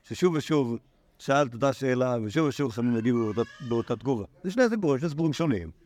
ששוב 0.02 0.34
ושוב 0.34 0.78
שאל 1.18 1.46
את 1.46 1.54
אותה 1.54 1.72
שאלה, 1.72 2.16
ושוב 2.24 2.46
ושוב 2.46 2.72
חמים 2.72 2.96
יגיבו 2.96 3.32
באותה 3.68 3.96
תגובה. 3.96 4.24
זה 4.44 4.50
שני 4.50 4.68
סיפורים, 4.68 5.00
שני 5.00 5.08
סיפורים 5.08 5.32
שונים. 5.32 5.85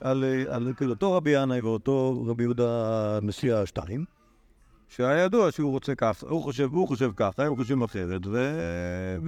על, 0.00 0.24
אה, 0.24 0.54
על 0.54 0.72
כאילו 0.76 0.92
אותו 0.92 1.12
רבי 1.12 1.30
ינאי 1.30 1.60
ואותו 1.60 2.24
רבי 2.26 2.42
יהודה 2.42 3.18
נשיא 3.22 3.54
השתיים, 3.54 4.04
שהיה 4.88 5.24
ידוע 5.24 5.52
שהוא 5.52 5.70
רוצה 5.70 5.94
ככה, 5.94 6.26
הוא 6.28 6.42
חושב, 6.42 6.68
הוא 6.72 6.88
חושב 6.88 7.10
ככה, 7.16 7.44
הם 7.44 7.56
חושבים 7.56 7.82
אחרת, 7.82 8.26
ו... 8.26 9.18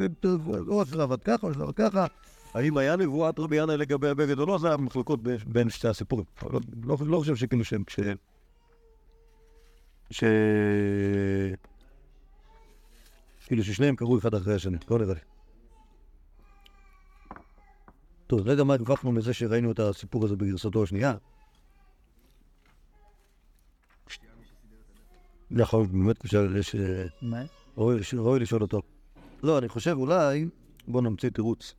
או 0.69 0.81
עבד 1.01 1.23
ככה, 1.23 1.47
או 1.47 1.53
עבד 1.63 1.75
ככה. 1.77 2.07
האם 2.55 2.77
היה 2.77 2.97
נבואת 2.97 3.39
רבי 3.39 3.57
ינאי 3.57 3.77
לגבי 3.77 4.09
הבגד 4.09 4.39
או 4.39 4.47
לא, 4.47 4.59
זה 4.59 4.69
היה 4.69 4.77
מחלוקות 4.77 5.21
בין 5.47 5.71
שתי 5.71 5.89
הסיפורים. 5.89 6.25
לא, 6.53 6.61
לא, 6.85 6.97
לא 7.01 7.19
חושב 7.19 7.37
שכאילו 7.37 7.65
שהם 7.65 7.85
כש... 7.85 8.01
ש... 10.11 10.25
כאילו 13.47 13.65
ששניהם 13.65 13.97
קראו 13.97 14.19
אחד 14.19 14.35
אחרי 14.35 14.55
השני, 14.55 14.77
לא 14.91 14.99
נראה 14.99 15.15
לי. 15.15 15.36
טוב, 18.27 18.49
רגע 18.49 18.65
מה 18.65 18.75
הרווחנו 18.75 19.13
מזה 19.13 19.35
שראינו 19.35 19.73
את 19.73 19.79
הסיפור 19.81 20.25
הזה 20.25 20.37
בגרסתו 20.37 20.83
השנייה? 20.83 21.15
נכון, 25.51 25.87
באמת 25.93 26.25
אפשר, 26.25 26.57
יש... 26.57 26.75
אה, 26.75 27.05
מה? 27.23 27.43
ראוי 27.77 28.01
לש- 28.01 28.15
ראוי 28.15 28.41
לשאול 28.41 28.63
אותו. 28.63 28.83
לא, 29.43 29.59
אני 29.59 29.69
חושב 29.69 29.97
אולי, 29.99 30.47
בוא 30.89 31.03
נמציא 31.03 31.31
תירוץ. 31.31 31.75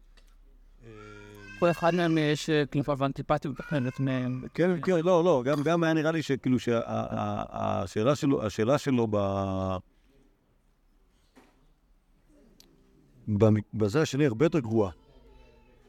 כל 1.60 1.72
אחד 1.72 1.96
מהם 1.96 2.18
יש 2.18 2.50
אה, 2.50 2.66
כלפיו 2.66 3.06
אנטיפטיות 3.06 3.60
אחרת 3.60 4.00
מהם. 4.00 4.44
כן, 4.54 4.82
כן, 4.82 4.92
לא, 5.04 5.24
לא, 5.24 5.44
גם, 5.46 5.64
גם 5.64 5.84
היה 5.84 5.94
נראה 5.94 6.12
לי 6.12 6.22
שכאילו 6.24 6.60
שהשאלה 6.60 8.16
שלו, 8.16 8.46
השאלה 8.46 8.78
שלו 8.78 9.08
ב... 9.12 9.18
בזה 13.74 14.02
השני 14.02 14.26
הרבה 14.26 14.46
יותר 14.46 14.60
גרועה. 14.60 14.92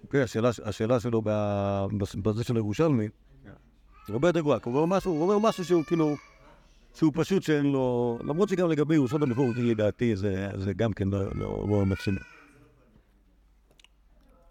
אוקיי, 0.05 0.23
השאלה, 0.23 0.51
השאלה 0.65 1.01
שלו 1.01 1.23
בזה 2.23 2.45
של 2.45 2.57
הירושלמי, 2.57 3.09
הרבה 4.09 4.29
יותר 4.29 4.41
גרועה. 4.41 4.59
הוא 4.65 5.23
אומר 5.23 5.39
משהו, 5.39 5.65
שהוא 5.65 5.85
כאילו, 5.85 6.17
שהוא 6.95 7.13
פשוט 7.15 7.43
שאין 7.43 7.67
לו, 7.67 8.19
למרות 8.25 8.49
שגם 8.49 8.71
לגבי 8.71 8.95
ירושלים 8.95 9.23
הנבואות, 9.23 9.57
לדעתי, 9.57 10.17
זה, 10.17 10.51
זה 10.57 10.73
גם 10.73 10.93
כן 10.93 11.09
לא, 11.09 11.25
לא, 11.35 11.67
לא 11.69 11.87
מקסימי. 11.87 12.19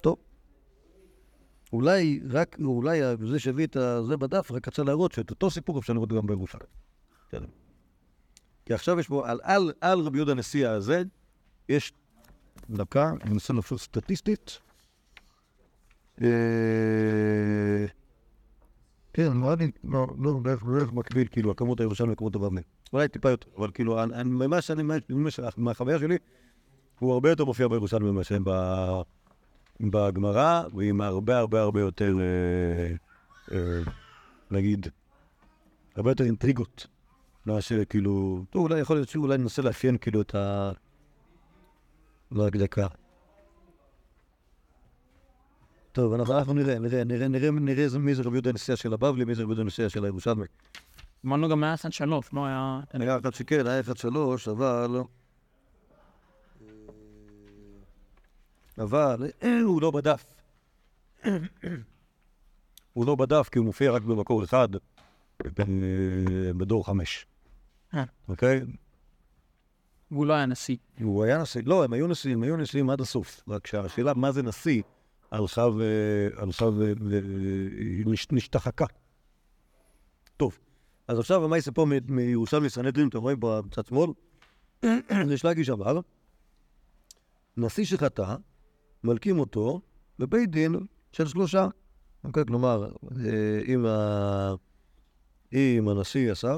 טוב. 0.02 0.18
אולי 1.74 2.20
רק, 2.30 2.58
אולי 2.64 3.00
זה 3.30 3.40
שהביא 3.40 3.66
את 3.66 3.78
זה 4.08 4.18
בדף 4.18 4.52
רק 4.52 4.68
רצה 4.68 4.84
להראות 4.84 5.12
שאת 5.12 5.30
אותו 5.30 5.52
סיפור 5.52 5.80
אפשר 5.80 5.94
לראות 5.94 6.14
גם 6.14 6.28
בירושלים. 6.28 6.68
בסדר. 7.28 7.48
כי 8.66 8.74
עכשיו 8.74 9.00
יש 9.00 9.10
בו, 9.10 9.26
על, 9.26 9.40
על, 9.44 9.74
על 9.82 10.00
רבי 10.00 10.18
יהודה 10.18 10.32
הנשיא 10.32 10.68
הזה, 10.68 11.04
יש 11.70 11.94
דקה, 12.70 13.12
אני 13.22 13.32
מנסה 13.34 13.54
לחשוב 13.54 13.80
סטטיסטית. 13.80 14.60
אה, 16.22 17.86
כן, 19.14 19.34
נראה 19.34 19.56
לי, 19.56 19.72
לא, 19.84 20.08
לא, 20.20 20.34
בערך 20.34 20.64
בערך 20.64 20.94
מקביל, 20.94 21.28
כאילו, 21.32 21.52
הכמות 21.52 21.80
הירושלמי 21.80 22.12
לכמות 22.12 22.36
הבבלי. 22.36 22.62
אולי 22.94 23.08
טיפה 23.08 23.30
יותר, 23.30 23.50
אבל 23.58 23.72
כאילו, 23.74 23.98
ממה 24.26 24.62
שאני, 24.62 24.84
מהחוויה 25.58 26.00
שלי, 26.00 26.18
הוא 27.00 27.14
הרבה 27.14 27.30
יותר 27.30 27.46
מופיע 27.46 27.68
בירושלמי 27.68 28.24
ב- 28.44 29.02
בגמרא, 29.82 30.64
ועם 30.74 31.02
הרבה 31.02 31.38
הרבה 31.38 31.62
הרבה 31.62 31.80
יותר, 31.80 32.16
אה, 32.20 32.96
אה, 33.58 33.82
נגיד, 34.52 34.88
הרבה 35.96 36.12
יותר 36.12 36.24
אינטריגות. 36.24 36.88
מאשר 37.46 37.86
כאילו, 37.86 38.44
אולי 38.56 38.80
יכול 38.80 38.96
להיות 38.96 39.10
שאולי 39.10 39.38
ננסה 39.38 39.62
לאפיין 39.62 39.98
כאילו 39.98 40.22
את 40.22 40.36
ה... 40.36 40.72
לא 42.32 42.44
רק 42.44 42.56
דקה. 42.56 42.88
טוב, 45.98 46.14
אנחנו, 46.14 46.54
נראה, 46.54 46.80
נראה, 46.80 47.04
נראה, 47.04 47.28
נראה, 47.28 47.52
נראה 47.52 48.00
מי 48.00 48.16
זה 48.16 48.24
רבי 48.24 48.36
יהודה 48.36 48.50
הנשיאה 48.50 48.78
של 48.78 48.94
הבבלי, 48.94 49.26
מי 49.26 49.36
זה 49.36 49.42
רבי 49.44 49.50
יהודה 49.50 49.62
הנשיאה 49.62 49.90
של 49.90 50.06
הירושלמי. 50.06 50.46
אמרנו 51.26 51.50
גם 51.50 51.64
היה 51.64 51.78
סן 51.78 51.92
שלוש, 51.92 52.30
לא 52.34 52.46
היה... 52.46 52.80
היה 52.94 53.18
אחד 53.18 53.34
שכן, 53.34 53.68
היה 53.68 53.80
אחד 53.80 53.98
שלוש, 53.98 54.48
אבל... 54.48 55.02
אבל 58.78 59.32
אה, 59.44 59.60
הוא 59.70 59.82
לא 59.82 59.92
בדף. 59.92 60.26
הוא 62.94 63.06
לא 63.06 63.16
בדף 63.16 63.50
כי 63.52 63.60
הוא 63.60 63.66
מופיע 63.66 63.92
רק 63.92 64.02
במקור 64.02 64.44
אחד, 64.44 64.70
בדור 66.58 66.86
חמש. 66.86 67.26
אה. 67.94 68.04
אוקיי? 68.30 68.62
והוא 70.12 70.26
לא 70.26 70.34
היה 70.34 70.46
נשיא. 70.46 70.78
הוא 71.02 71.24
היה 71.24 71.42
נשיא, 71.42 71.62
לא, 71.66 71.84
הם 71.84 71.94
היו 71.94 72.08
נשיאים, 72.08 72.44
היו 72.44 72.58
נשיאים 72.58 72.90
עד 72.90 73.02
הסוף. 73.02 73.42
רק 73.48 73.68
שהשאלה 73.68 74.14
מה 74.14 74.32
זה 74.32 74.44
נשיא 74.44 74.82
הלכה 75.32 75.68
ו... 75.78 75.84
הלכה 76.38 76.66
ו... 76.66 76.94
ו... 77.02 77.20
נש- 78.06 78.28
נשתחקה. 78.32 78.86
טוב, 80.38 80.60
אז 81.08 81.20
עכשיו 81.20 81.44
יעשה 81.56 81.72
פה 81.72 81.86
מירושלמי 82.08 82.70
סנהדרין, 82.70 83.08
אתם 83.08 83.18
רואים 83.18 83.38
בצד 83.40 83.86
שמאל? 83.86 84.10
יש 85.34 85.46
להגיש 85.46 85.70
עבר. 85.70 86.00
נשיא 87.58 87.86
שחטא, 87.86 88.36
מלקים 89.04 89.40
אותו 89.40 89.82
בבית 90.20 90.52
דין 90.52 90.76
של 91.12 91.28
שלושה. 91.28 91.68
אוקיי, 92.24 92.46
כלומר, 92.46 92.90
אה, 93.26 93.62
אם, 93.68 93.86
ה... 93.86 94.54
אם 95.54 95.88
הנשיא 95.88 96.32
עשה, 96.32 96.58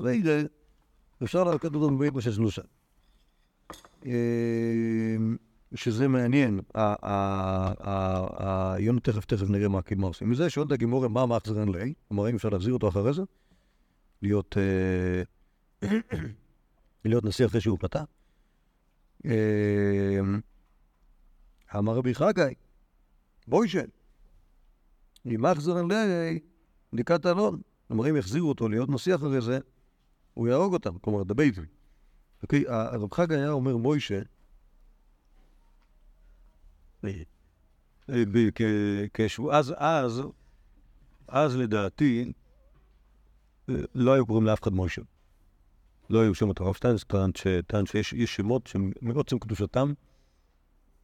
אפשר 1.23 1.43
להלקט 1.43 1.65
אותו 1.65 1.89
בבית 1.89 2.13
דין 2.13 2.21
של 2.21 2.32
שלושה. 2.32 2.62
שזה 5.75 6.08
מעניין, 6.08 6.60
ה- 6.75 6.82
ה- 6.82 7.73
ה- 7.79 8.43
ה- 8.43 8.79
יונו 8.79 8.99
תכף 8.99 9.25
תכף 9.25 9.49
נראה 9.49 9.67
מה 9.67 9.79
עושים. 10.01 10.29
מזה, 10.29 10.49
שואלת 10.49 10.71
הגימורה 10.71 11.08
מה 11.08 11.25
מאחזרן 11.25 11.69
ליה, 11.69 11.93
כלומר 12.08 12.25
האם 12.25 12.36
אפשר 12.36 12.49
להחזיר 12.49 12.73
אותו 12.73 12.89
אחרי 12.89 13.13
זה, 13.13 13.21
להיות 14.21 14.58
אה, 14.58 15.23
להיות 17.05 17.23
נשיא 17.23 17.45
אחרי 17.45 17.62
שהוא 17.62 17.77
פתח. 17.79 18.03
אה, 19.25 20.19
אמר 21.77 21.95
רבי 21.95 22.15
חגי, 22.15 22.53
בוישן, 23.47 23.86
אם 25.25 25.41
מאחזרן 25.41 25.91
ליה, 25.91 26.39
בדיקת 26.93 27.25
אלון, 27.25 27.62
כלומר 27.88 28.10
אם 28.10 28.15
יחזירו 28.15 28.49
אותו 28.49 28.69
להיות 28.69 28.89
נשיא 28.89 29.15
אחרי 29.15 29.41
זה, 29.41 29.60
הוא 30.34 30.47
יהרוג 30.47 30.73
אותם, 30.73 30.97
כלומר 30.97 31.23
דבייטים. 31.23 31.65
אוקיי, 32.43 32.63
הרב 32.67 33.13
חגי 33.13 33.36
היה 33.36 33.51
אומר 33.51 33.77
מוישה, 33.77 34.19
כשהוא, 39.13 39.53
אז, 39.53 39.73
אז, 39.77 40.21
אז 41.27 41.57
לדעתי, 41.57 42.31
אה, 43.69 43.75
לא 43.95 44.13
היו 44.13 44.25
קוראים 44.25 44.45
לאף 44.45 44.63
אחד 44.63 44.73
מוישה. 44.73 45.01
לא 46.09 46.21
היו 46.21 46.35
שמות, 46.35 46.59
הרב 46.59 46.73
שטיינס 46.73 47.05
טען 47.67 47.85
שיש 47.85 48.13
יש 48.13 48.35
שמות 48.35 48.67
שמעוצם 48.67 49.39
קדושתם, 49.39 49.93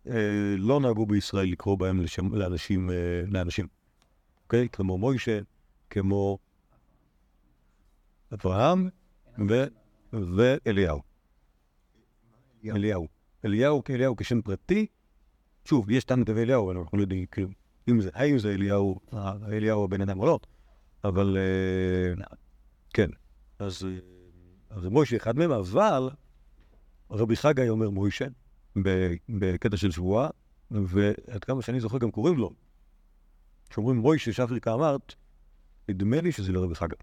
אה, 0.07 0.55
לא 0.57 0.79
נהגו 0.79 1.05
בישראל 1.05 1.51
לקרוא 1.51 1.77
בהם 1.77 2.01
לשם, 2.01 2.35
לאנשים, 2.35 2.89
אה, 2.89 2.95
לאנשים. 3.27 3.67
אוקיי? 4.43 4.69
כמו 4.69 4.97
מוישה, 4.97 5.39
כמו 5.89 6.37
אברהם 8.33 8.89
ו- 9.49 9.67
ואליהו. 10.13 11.01
אליהו. 12.65 13.07
אליהו 13.45 13.83
כאליהו 13.83 14.15
כשם 14.15 14.41
פרטי, 14.41 14.87
שוב, 15.65 15.91
יש 15.91 16.03
טענת 16.03 16.29
ואליהו, 16.29 16.65
אבל 16.65 16.77
אנחנו 16.77 16.97
לא 16.97 17.03
יודעים, 17.03 17.25
כאילו, 17.25 17.47
אם 17.89 18.01
זה, 18.01 18.09
האם 18.13 18.39
זה 18.39 18.53
אליהו, 18.53 18.99
אה, 19.13 19.33
אליהו 19.47 19.83
הבן 19.83 20.01
אדם 20.01 20.19
או 20.19 20.25
לא, 20.25 20.39
אבל 21.03 21.37
אה, 21.37 22.25
כן. 22.93 23.09
אז 23.59 23.85
אה, 23.85 23.99
אז 24.69 24.85
מוישה 24.85 25.17
אחד 25.17 25.37
מהם, 25.37 25.51
אבל 25.51 26.09
רבי 27.11 27.35
חגי 27.35 27.69
אומר 27.69 27.89
מוישה, 27.89 28.25
בקטע 29.29 29.77
של 29.77 29.91
שבועה, 29.91 30.29
ועד 30.71 31.43
כמה 31.43 31.61
שאני 31.61 31.79
זוכר 31.79 31.97
גם 31.97 32.11
קוראים 32.11 32.37
לו. 32.37 32.51
כשאומרים 33.69 33.97
מוישה 33.97 34.33
שאפריקה 34.33 34.73
אמרת, 34.73 35.15
נדמה 35.89 36.21
לי 36.21 36.31
שזה 36.31 36.51
לא 36.51 36.63
רבי 36.63 36.75
חגי. 36.75 36.95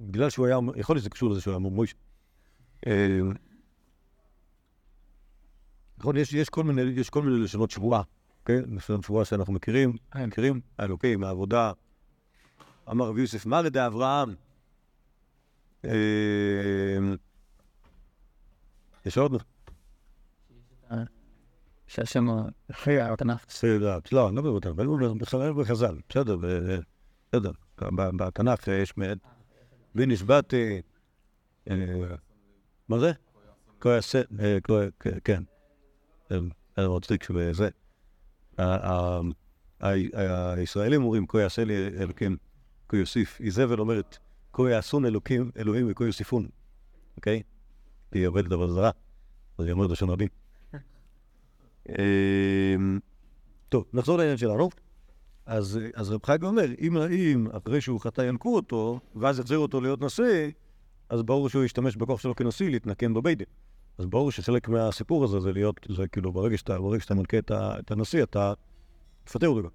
בגלל 0.00 0.30
שהוא 0.30 0.46
היה, 0.46 0.58
יכול 0.76 0.94
להיות 0.94 1.02
שזה 1.02 1.10
קשור 1.10 1.30
לזה 1.30 1.40
שהוא 1.40 1.52
היה 1.52 1.58
מוישה. 1.58 1.96
נכון, 5.98 6.16
יש, 6.16 6.32
יש, 6.32 6.48
כל 6.48 6.64
מיני, 6.64 6.82
יש 6.82 7.10
כל 7.10 7.22
מיני 7.22 7.38
לשונות 7.38 7.70
שבועה, 7.70 8.02
כן? 8.44 8.62
לשונות 8.76 9.04
שבועה 9.04 9.24
שאנחנו 9.24 9.52
מכירים, 9.52 9.92
מכירים, 10.14 10.60
האלוקים, 10.78 11.24
העבודה. 11.24 11.72
אמר 12.90 13.08
רבי 13.08 13.20
יוסף, 13.20 13.46
מה 13.46 13.62
לדע 13.62 13.86
אברהם? 13.86 14.34
אה, 15.84 15.90
יש 19.06 19.18
עוד? 19.18 19.42
שהשם 21.86 22.26
אחרי 22.70 23.00
התנ"ך. 23.00 23.44
בסדר, 23.48 23.98
לא, 24.12 24.28
אני 24.28 24.36
לא 24.36 24.42
מדבר 24.42 24.70
אבל 24.70 25.14
בכלל 25.18 25.52
בחז"ל, 25.52 25.96
בסדר, 26.08 26.36
בסדר. 26.36 27.52
בתנ"ך 28.16 28.68
יש 28.68 28.96
מעט, 28.96 29.18
ונשבעתי, 29.94 30.82
אה, 31.70 31.74
מה 32.88 32.98
זה? 32.98 33.12
אה, 33.86 34.58
כן. 35.24 35.42
אה, 36.32 36.38
זה 36.76 36.88
מצחיק 36.88 37.22
שזה. 37.22 37.68
ה- 38.58 38.62
ה- 38.62 39.20
ה- 39.80 40.52
הישראלים 40.52 41.02
אומרים, 41.02 41.26
כה 41.26 41.40
יעשה 41.40 41.64
לי 41.64 41.88
אלוקים, 42.00 42.36
כה 42.88 42.96
יוסיף. 42.96 43.40
איזבל 43.40 43.80
אומרת, 43.80 44.18
כה 44.52 44.70
יעשון 44.70 45.04
אלוקים, 45.06 45.50
אלוהים 45.56 45.86
וכה 45.90 46.04
יוסיפון. 46.04 46.48
אוקיי? 47.16 47.42
היא 48.12 48.26
עובדת 48.26 48.52
עבודה 48.52 48.72
זרה, 48.72 48.90
אז 49.58 49.64
היא 49.64 49.72
אומרת 49.72 49.90
לשון 49.90 50.10
רבים. 50.10 50.28
אמ, 51.88 52.98
טוב, 53.68 53.84
נחזור 53.92 54.18
לעניין 54.18 54.36
שלנו. 54.36 54.68
אז, 55.46 55.80
רב 55.96 56.24
חיים 56.26 56.42
אומר, 56.42 56.64
אם, 56.80 56.96
אם 56.96 57.46
אחרי 57.52 57.80
שהוא 57.80 58.00
חטא 58.00 58.22
ינקו 58.22 58.56
אותו, 58.56 59.00
ואז 59.16 59.38
יחזירו 59.38 59.62
אותו 59.62 59.80
להיות 59.80 60.00
נשיא, 60.00 60.50
אז 61.08 61.22
ברור 61.22 61.48
שהוא 61.48 61.64
ישתמש 61.64 61.96
בכוח 61.96 62.20
שלו 62.20 62.34
כנשיא 62.34 62.70
להתנקם 62.70 63.14
בבית 63.14 63.38
דין. 63.38 63.46
אז 63.98 64.06
ברור 64.06 64.30
שחלק 64.30 64.68
מהסיפור 64.68 65.24
הזה 65.24 65.40
זה 65.40 65.52
להיות, 65.52 65.86
זה 65.88 66.08
כאילו 66.08 66.32
ברגע 66.32 66.56
שאתה, 66.58 66.78
ברגע 66.78 67.00
שאתה 67.00 67.14
מנקה 67.14 67.38
את, 67.38 67.50
את 67.52 67.90
הנשיא, 67.90 68.22
אתה 68.22 68.52
תפטר 69.24 69.48
אותו 69.48 69.62
גם. 69.62 69.68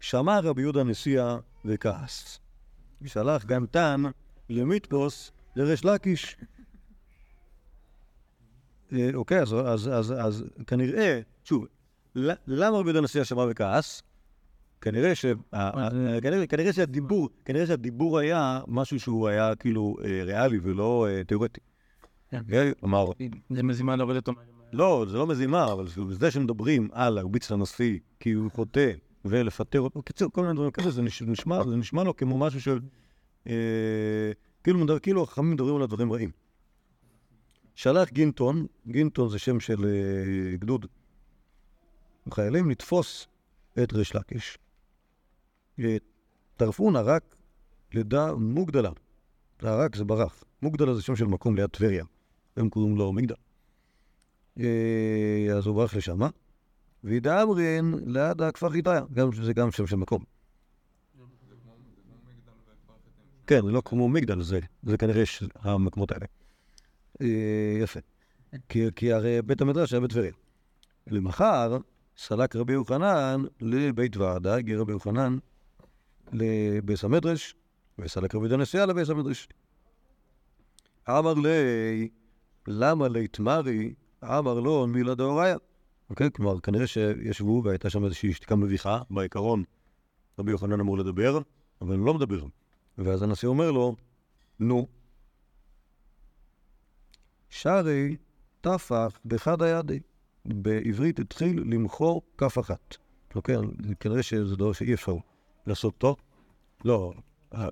שמע 0.00 0.40
רבי 0.40 0.62
יהודה 0.62 0.84
נשיאה 0.84 1.38
וכעס. 1.64 2.40
שלח 3.06 3.44
גם 3.44 3.66
תן 3.66 4.02
למיתפוס 4.48 5.32
לריש 5.56 5.84
לקיש. 5.84 6.36
אה, 8.92 9.10
אוקיי, 9.14 9.40
אז, 9.40 9.52
אז, 9.52 9.88
אז, 9.92 10.14
אז 10.18 10.44
כנראה, 10.66 11.20
שוב, 11.44 11.66
למה 12.46 12.78
רבי 12.78 12.88
יהודה 12.88 13.00
נשיאה 13.00 13.24
שמע 13.24 13.44
וכעס? 13.50 14.02
כנראה, 14.80 15.14
ש... 15.14 15.24
ה- 15.24 15.34
ה- 15.52 16.20
כנראה, 16.22 16.46
כנראה 16.46 16.72
שהדיבור, 16.72 17.28
כנראה 17.44 17.66
שהדיבור 17.66 18.18
היה 18.18 18.60
משהו 18.66 19.00
שהוא 19.00 19.28
היה 19.28 19.54
כאילו 19.54 19.96
אה, 20.04 20.22
ריאלי 20.24 20.58
ולא 20.62 21.06
אה, 21.08 21.24
תיאורטי. 21.24 21.60
כן. 22.48 22.72
כלומר, 22.80 23.06
זה 23.50 23.62
מזימה 23.62 23.96
להוריד 23.96 24.16
אותו. 24.16 24.32
לא, 24.72 25.06
זה 25.08 25.18
לא 25.18 25.26
מזימה, 25.26 25.72
אבל 25.72 25.86
זה 26.10 26.30
שמדברים 26.30 26.88
על 26.92 27.12
להרביץ 27.14 27.50
לנשיא 27.50 27.98
כי 28.20 28.32
הוא 28.32 28.50
חוטא 28.50 28.92
ולפטר 29.24 29.80
אותו, 29.80 29.98
בקיצור, 29.98 30.32
כל 30.32 30.42
מיני 30.42 30.54
דברים 30.54 30.70
כאלה, 30.70 30.90
זה 30.90 31.02
נש- 31.02 31.22
נשמע, 31.22 31.64
זה 31.68 31.76
נשמע 31.76 32.04
לו 32.04 32.16
כמו 32.16 32.38
משהו 32.38 32.60
של... 32.60 32.80
אה, 33.46 34.32
כאילו, 34.64 35.00
כאילו 35.02 35.22
החכמים 35.22 35.50
מדברים 35.50 35.76
על 35.76 35.86
דברים 35.86 36.12
רעים. 36.12 36.30
שלח 37.74 38.08
גינטון, 38.10 38.66
גינטון 38.86 39.28
זה 39.28 39.38
שם 39.38 39.60
של 39.60 39.84
אה, 39.84 40.56
גדוד 40.56 40.86
חיילים, 42.30 42.70
לתפוס 42.70 43.26
את 43.82 43.92
ריש 43.92 44.14
לקיש. 44.14 44.58
אה, 45.78 45.96
טרפון 46.56 46.96
ערק 46.96 47.36
לידה 47.92 48.34
מוגדלה. 48.34 48.90
הערק 49.62 49.96
זה 49.96 50.04
ברח. 50.04 50.44
מוגדלה 50.62 50.94
זה 50.94 51.02
שם 51.02 51.16
של 51.16 51.24
מקום 51.24 51.56
ליד 51.56 51.70
טבריה. 51.70 52.04
הם 52.56 52.68
קוראים 52.68 52.96
לו 52.96 53.12
מגדל. 53.12 53.34
אה, 54.60 55.46
אז 55.56 55.66
הוא 55.66 55.76
ברח 55.76 55.94
לשם, 55.94 56.20
וידאמרין 57.04 57.94
ליד 58.06 58.42
הכפר 58.42 58.70
חיטיה, 58.70 59.00
גם 59.12 59.32
זה 59.32 59.52
גם 59.52 59.70
שם 59.70 59.86
של 59.86 59.96
מקום. 59.96 60.24
כן, 63.46 63.64
לא 63.64 63.82
כמו 63.84 64.08
מגדל, 64.08 64.42
זה, 64.42 64.60
כנראה 64.98 65.26
ש- 65.26 65.42
המקומות 65.54 66.12
האלה. 66.12 66.26
אה, 67.20 67.78
יפה. 67.82 68.00
כי, 68.96 69.12
הרי 69.12 69.42
בית 69.42 69.60
המדרש 69.60 69.92
היה 69.92 70.00
בטבריה. 70.00 70.32
למחר 71.06 71.78
סלק 72.16 72.56
רבי 72.56 72.72
יוחנן 72.72 73.42
לבית 73.60 74.16
ועדה, 74.16 74.54
הגיע 74.56 74.78
רבי 74.78 74.92
יוחנן 74.92 75.38
לביס 76.32 77.04
המדרש, 77.04 77.54
וסלק 77.98 78.34
רבי 78.34 78.44
יהודה 78.44 78.56
נשיאה 78.62 78.86
לביס 78.86 79.10
המדרש. 79.10 79.48
אמר 81.08 81.34
לי, 81.34 82.08
למה 82.68 83.08
ליתמרי? 83.08 83.94
אמר 84.24 84.60
לו, 84.60 84.86
מילה 84.86 85.14
דאוריה. 85.14 85.56
אוקיי? 86.10 86.30
כלומר, 86.32 86.60
כנראה 86.60 86.86
שישבו 86.86 87.62
והייתה 87.64 87.90
שם 87.90 88.04
איזושהי 88.04 88.32
שתיקה 88.32 88.56
מביכה, 88.56 89.02
בעיקרון 89.10 89.64
רבי 90.38 90.50
יוחנן 90.50 90.80
אמור 90.80 90.98
לדבר, 90.98 91.38
אבל 91.80 91.96
הוא 91.96 92.06
לא 92.06 92.14
מדבר. 92.14 92.44
ואז 92.98 93.22
הנשיא 93.22 93.48
אומר 93.48 93.70
לו, 93.70 93.96
נו, 94.60 94.86
שרי 97.48 98.16
טפח 98.60 99.18
בחד 99.24 99.62
הידי. 99.62 100.00
בעברית 100.44 101.18
התחיל 101.18 101.62
למחור 101.66 102.22
כף 102.38 102.58
אחת. 102.58 102.96
אוקיי? 103.34 103.56
כנראה 104.00 104.22
שזה 104.22 104.56
דבר 104.56 104.72
שאי 104.72 104.94
אפשר 104.94 105.14
לעשות 105.66 105.94
אותו. 105.94 106.16
לא, 106.84 107.12
אה, 107.54 107.68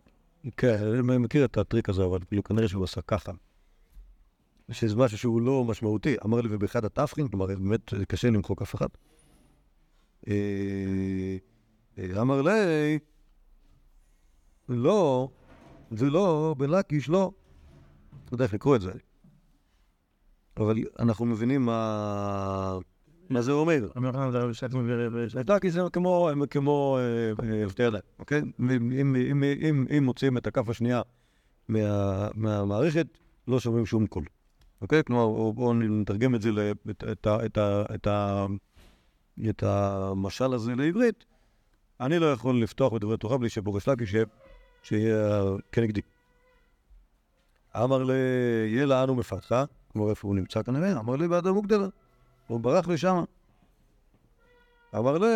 כן, 0.56 0.76
אני 0.86 1.18
מכיר 1.18 1.44
את 1.44 1.56
הטריק 1.56 1.88
הזה, 1.88 2.04
אבל 2.04 2.18
כאילו 2.28 2.42
כנראה 2.42 2.68
שהוא 2.68 2.84
עשה 2.84 3.00
ככה. 3.00 3.32
שזה 4.70 4.96
משהו 4.96 5.18
שהוא 5.18 5.42
לא 5.42 5.64
משמעותי. 5.64 6.16
אמר 6.24 6.40
לי, 6.40 6.48
ובאחד 6.50 6.84
התפחין, 6.84 7.28
כלומר, 7.28 7.46
באמת 7.46 7.94
קשה 8.08 8.30
למחוא 8.30 8.56
כף 8.56 8.74
אחת. 8.74 8.98
אה, 10.28 11.36
אה, 11.98 12.20
אמר 12.20 12.42
לי, 12.42 12.98
לא, 14.68 15.28
זה 15.90 16.10
לא, 16.10 16.54
בלקיש 16.58 17.08
לא. 17.08 17.32
לא 18.32 18.34
יודע 18.34 18.44
איך 18.44 18.54
לקרוא 18.54 18.76
את 18.76 18.80
זה. 18.80 18.92
אבל 20.56 20.76
אנחנו 20.98 21.26
מבינים 21.26 21.66
מה, 21.66 22.78
מה 23.30 23.42
זה 23.42 23.52
אומר. 23.52 23.88
לקיש 25.48 25.72
זה 25.72 25.80
כמו, 25.92 26.30
כמו 26.50 26.98
אה, 26.98 27.32
אוקיי? 28.18 28.42
אם, 28.60 30.04
מוציאים 30.04 30.36
את 30.36 30.46
הכף 30.46 30.68
השנייה 30.68 31.02
מה, 31.68 32.28
מהמערכת, 32.34 33.06
לא 33.48 33.60
שומעים 33.60 33.86
שום 33.86 34.06
קול. 34.06 34.24
אוקיי? 34.82 35.04
כלומר, 35.04 35.50
בואו 35.52 35.74
נתרגם 35.74 36.34
את 36.34 36.42
זה, 36.42 36.50
את, 36.90 37.04
את, 37.10 37.26
את, 37.26 37.58
את, 37.94 38.08
את 39.50 39.62
המשל 39.62 40.52
הזה 40.52 40.74
לעברית. 40.74 41.24
אני 42.00 42.18
לא 42.18 42.32
יכול 42.32 42.62
לפתוח 42.62 42.92
בדברי 42.92 43.16
תורה 43.16 43.38
בלי 43.38 43.48
שבורש 43.48 43.88
לקיש 43.88 44.14
יהיה- 44.14 44.24
שיהיה 44.82 45.42
כנגדי. 45.72 46.00
אמר 47.76 48.02
לי, 48.02 48.14
יהיה 48.66 48.86
לנו 48.86 49.14
מפתחה, 49.14 49.64
כלומר 49.92 50.10
איפה 50.10 50.28
הוא 50.28 50.34
נמצא 50.36 50.62
כנראה, 50.62 51.00
אמר 51.00 51.16
לי 51.16 51.28
באדם 51.28 51.54
מוגדלה. 51.54 51.86
הוא 52.46 52.60
ברח 52.60 52.88
לשם. 52.88 53.24
אמר 54.94 55.18
לי, 55.18 55.26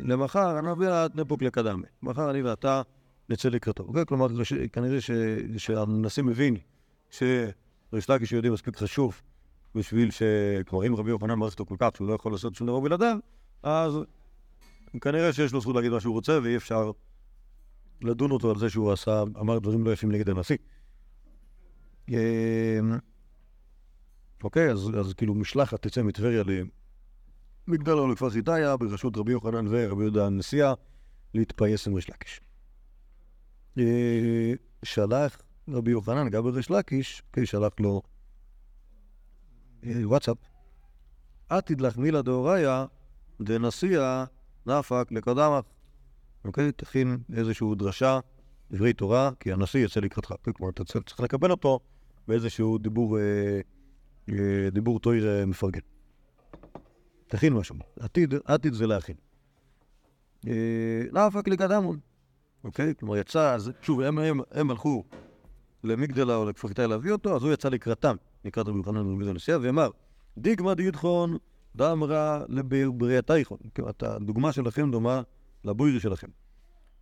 למחר 0.00 0.58
אני 0.58 0.68
ואת 0.72 1.16
נפוק 1.16 1.42
לקדמי. 1.42 1.86
מחר 2.02 2.30
אני 2.30 2.42
ואתה 2.42 2.82
נצא 3.28 3.48
לקראתו. 3.48 3.82
אוקיי? 3.82 4.06
כלומר, 4.06 4.44
ש- 4.44 4.52
כנראה 4.72 5.00
ש- 5.00 5.10
שהנשיא 5.56 6.22
מבין 6.22 6.56
שריש 7.94 8.10
לקיש 8.10 8.32
יהודי 8.32 8.50
מספיק 8.50 8.76
חשוב 8.76 9.20
בשביל 9.74 10.10
ש... 10.10 10.22
כלומר, 10.66 10.86
אם 10.86 10.94
רבי 10.96 11.10
יוחנן 11.10 11.38
מעריך 11.38 11.54
אותו 11.54 11.66
כל 11.66 11.76
כך 11.78 11.96
שהוא 11.96 12.08
לא 12.08 12.14
יכול 12.14 12.32
לעשות 12.32 12.54
שום 12.54 12.66
דבר 12.66 12.80
בלעדיו, 12.80 13.16
אז 13.62 13.94
כנראה 15.00 15.32
שיש 15.32 15.52
לו 15.52 15.60
זכות 15.60 15.76
להגיד 15.76 15.90
מה 15.90 16.00
שהוא 16.00 16.14
רוצה, 16.14 16.38
ואי 16.42 16.56
אפשר 16.56 16.90
לדון 18.02 18.30
אותו 18.30 18.50
על 18.50 18.58
זה 18.58 18.70
שהוא 18.70 18.92
עשה, 18.92 19.22
אמר 19.40 19.58
דברים 19.58 19.84
לא 19.84 19.92
יפים 19.92 20.12
נגד 20.12 20.28
הנשיא. 20.28 20.56
אמ, 22.08 22.14
אוקיי, 24.44 24.70
אז, 24.70 24.90
אז 24.98 25.12
כאילו 25.14 25.34
משלחת 25.34 25.86
תצא 25.86 26.02
מטבריה 26.02 26.42
ל... 26.42 26.50
מגדל 27.66 27.94
לכפר 28.12 28.30
חיטיה 28.30 28.76
בראשות 28.76 29.16
רבי 29.16 29.32
יוחנן 29.32 29.66
ורבי 29.70 30.02
יהודה 30.02 30.26
הנשיאה 30.26 30.74
להתפייס 31.34 31.88
עם 31.88 31.94
ריש 31.94 32.10
לקיש. 32.10 32.40
אה, 33.78 34.52
שלח 34.82 35.43
רבי 35.68 35.90
יוחנן 35.90 36.28
גם 36.28 36.42
בריש 36.42 36.70
לקיש, 36.70 37.22
כן, 37.32 37.46
שלח 37.46 37.72
לו 37.80 38.02
אה, 39.84 40.08
וואטסאפ. 40.08 40.36
עתיד 41.48 41.80
לך 41.80 41.96
מילה 41.96 42.22
דאוריה 42.22 42.86
דנשיאה 43.40 44.24
נפק 44.66 45.06
לקדמך. 45.10 45.64
אוקיי? 46.44 46.72
תכין 46.72 47.18
איזושהי 47.36 47.66
דרשה, 47.76 48.20
דברי 48.70 48.92
תורה, 48.92 49.30
כי 49.40 49.52
הנשיא 49.52 49.84
יצא 49.84 50.00
לקראתך. 50.00 50.34
כלומר, 50.54 50.70
אתה 50.70 50.84
צריך 50.84 51.20
לקבל 51.20 51.50
אותו 51.50 51.80
באיזשהו 52.28 52.78
דיבור, 52.78 53.18
אה, 53.18 53.60
אה, 54.28 54.70
דיבור 54.70 55.00
תויר 55.00 55.46
מפרגן. 55.46 55.80
תכין 57.26 57.52
משהו. 57.52 57.76
עתיד, 58.00 58.34
עתיד 58.44 58.72
זה 58.72 58.86
להכין. 58.86 59.16
נפק 61.12 61.48
לקדמון. 61.48 61.98
אוקיי? 62.64 62.94
כלומר, 62.98 63.16
יצא, 63.16 63.56
שוב, 63.82 64.00
הם 64.50 64.70
הלכו 64.70 65.04
למגדלה 65.84 66.36
או 66.36 66.44
לכפר 66.44 66.68
חיטאי 66.68 66.86
להביא 66.86 67.12
אותו, 67.12 67.36
אז 67.36 67.42
הוא 67.42 67.52
יצא 67.52 67.68
לקראתם, 67.68 68.16
לקראת 68.44 68.68
רבי 68.68 68.78
יוחנן 68.78 69.06
ורבי 69.06 69.30
הנשיאה, 69.30 69.58
ואמר, 69.60 69.90
דיגמא 70.38 70.74
דידחון 70.74 71.36
דאמרה 71.76 72.44
לבריאתייכון. 72.48 73.58
כלומר, 73.76 73.90
הדוגמה 74.02 74.52
שלכם 74.52 74.90
דומה 74.90 75.22
לבוירי 75.64 76.00
שלכם. 76.00 76.28